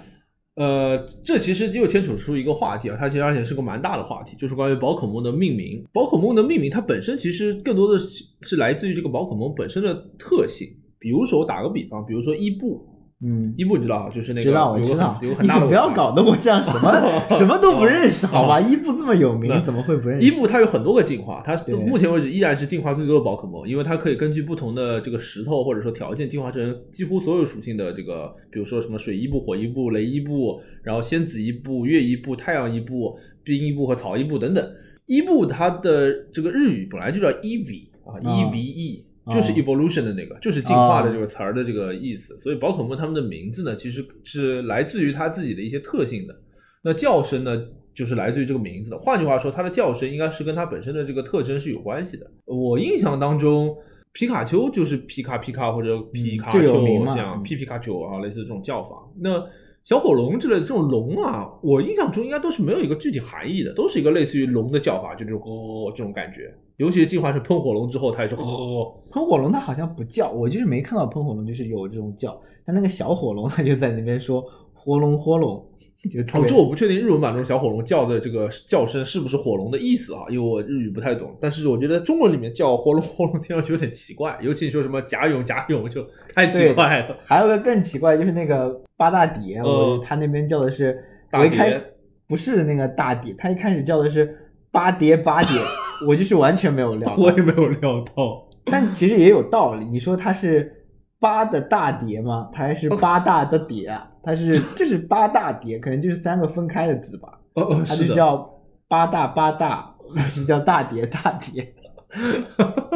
[0.56, 5.82] 呃，这其实又牵扯出一个话题啊，它其实而且是个蛮大的话题，就是关于宝可梦的命名。
[5.92, 10.68] 宝可梦的命名，它本身其实更多的是是来自于这个宝可梦本身的特性。
[10.98, 12.86] 比如说，我打个比方，比如说伊布，
[13.22, 16.90] 嗯，伊布你知道啊，就是那个知道我知道有，很你大的 不要搞得我像什么
[17.36, 18.58] 什么都不认识，好吧？
[18.58, 20.26] 哦伊布这么有名，那怎么会不认识？
[20.26, 21.54] 伊布它有很多个进化，它
[21.86, 34.66] 目前为止依然是进化最多的宝可梦，因为它可以根据不同的这个石头或者说条件进化成几乎所有属性的这个，比如说什么水伊布、火伊布、雷伊布，然后仙子伊布、月伊布、太阳伊布、冰伊布和草伊布等等。
[35.04, 39.04] 伊布它的这个日语本来就叫 ev 啊啊，e v e。
[39.32, 42.38] 就是 e evolution 的那个，就是进化的这个词儿的这个意思。
[42.38, 46.34] 所以宝可梦它们的名字呢，其实是来自于它自己的一些特性的。
[46.82, 47.62] 那叫声呢，
[47.94, 48.98] 就是来自于这个名字的。
[48.98, 52.30] 换句话说，它的叫声应该是跟它本身的这个特征是有关系的。
[52.46, 53.76] 我印象当中，
[54.12, 58.96] 皮卡丘就是皮卡皮卡或者皮卡丘这样，嗯皮皮卡丘啊，类似这种叫法。
[59.20, 59.44] 那
[59.84, 66.54] 小火龙之类的这种龙啊，我印象中应该都是没有一个具体含义的，都是一个类似于龙的叫法，就这种哦这种感觉。
[66.76, 68.94] 尤其是进化成喷火龙之后，它也是哦。
[69.10, 81.36] 喷火龙它好像不叫，我就是没看到喷火龙就是有这种叫，但那个小火龙它就在那边说火龙火龙，哦，这我不确定日文版中小火龙叫的这个叫声是不是火龙的意思啊，因为我日语不太懂。
[81.38, 86.02] 但是我觉得中文里面叫火龙火龙听上去有点奇怪，尤其你说什么甲勇甲勇就
[86.34, 87.16] 太奇怪了。
[87.24, 91.80] 还有个更奇怪，就是那个八大底，我嗯他那边叫的是，大我一开始
[92.28, 94.36] 不是那个大底，他一开始叫的是
[94.70, 95.58] 八碟八碟，
[96.06, 97.16] 我就是完全没有料到。
[97.24, 100.84] 我也没有料到，但其实也有道理，你说他是
[101.18, 102.50] 八的大叠吗？
[102.52, 104.10] 它还是八大的叠啊？
[104.22, 107.40] 它是 这是八大叠，可能就是三个分开的字吧。
[107.54, 111.72] 哦哦，它就叫八大八大，还是叫大碟大碟？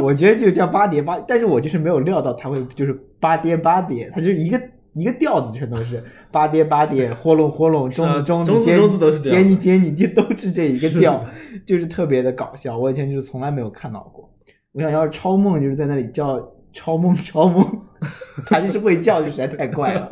[0.02, 4.60] 我觉得就叫八碟八，但是我就是没有料到它会就是八碟八碟，它就是一个
[4.94, 11.24] 一个调子全都是八跌八跌，豁隆豁隆，中啊子中中子接中子都是这样接你接你，就都是这一个调，
[11.66, 12.78] 就是特别的搞笑。
[12.78, 14.30] 我以前就是从来没有看到过。
[14.72, 16.40] 我想要是超梦就是在那里叫
[16.72, 17.64] 超梦超梦，
[18.46, 20.08] 他就是会叫，就实在太怪了。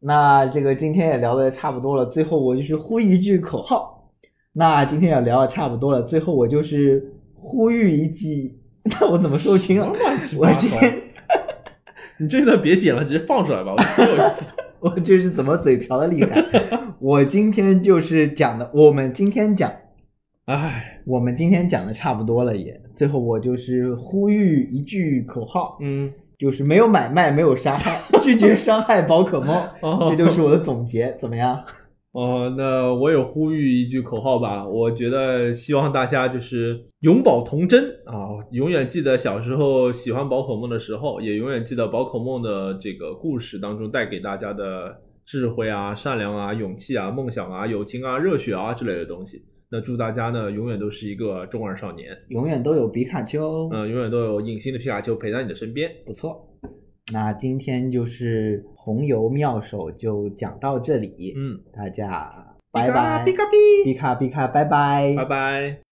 [0.00, 4.10] 那这个今天也聊的差不多了，最后我就是呼一句口号。
[4.52, 8.58] 那今天也聊的差不多了，最后我就是呼吁一句，
[9.00, 11.02] 那我怎么说不清我天
[12.20, 14.44] 你这段别剪了，直接放出来吧，我有意思。
[14.80, 16.42] 我就是怎么嘴瓢的厉害。
[16.98, 19.70] 我今天就是讲的，我们今天讲，
[20.46, 22.80] 哎，我们今天讲的差不多了也。
[22.94, 31.62] 最后我就是呼吁一句口号，嗯，就是没有买卖，没有杀害，拒绝伤害宝可梦，哦这就是我的总结，怎么样？
[32.12, 49.44] 哦，那我也呼吁一句口号吧，我觉得希望大家就是永葆童真啊，永远记得小时候喜欢宝可梦的时候，也永远记得宝可梦的这个故事当中带给大家的智慧啊、善良啊、勇气啊、梦想啊、友情啊、热血啊之类的东西。
[49.70, 55.88] 那祝大家呢永远都是一个中二少年，永远都有皮卡丘，嗯、永远都有隐形的皮卡丘陪在你的身边。
[56.04, 56.44] 不错。
[57.12, 65.89] 那今天就是红油妙手就讲到这里，嗯，大家拜拜，比卡皮，皮卡比卡，拜拜，拜拜。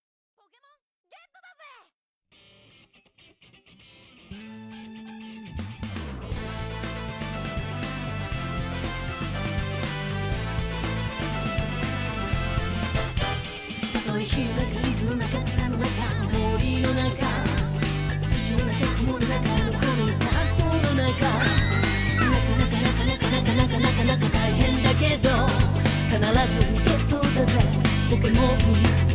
[24.08, 25.28] なか大変だけど
[26.08, 27.60] 必ずゲットだぜ。
[28.10, 29.07] ポケモン。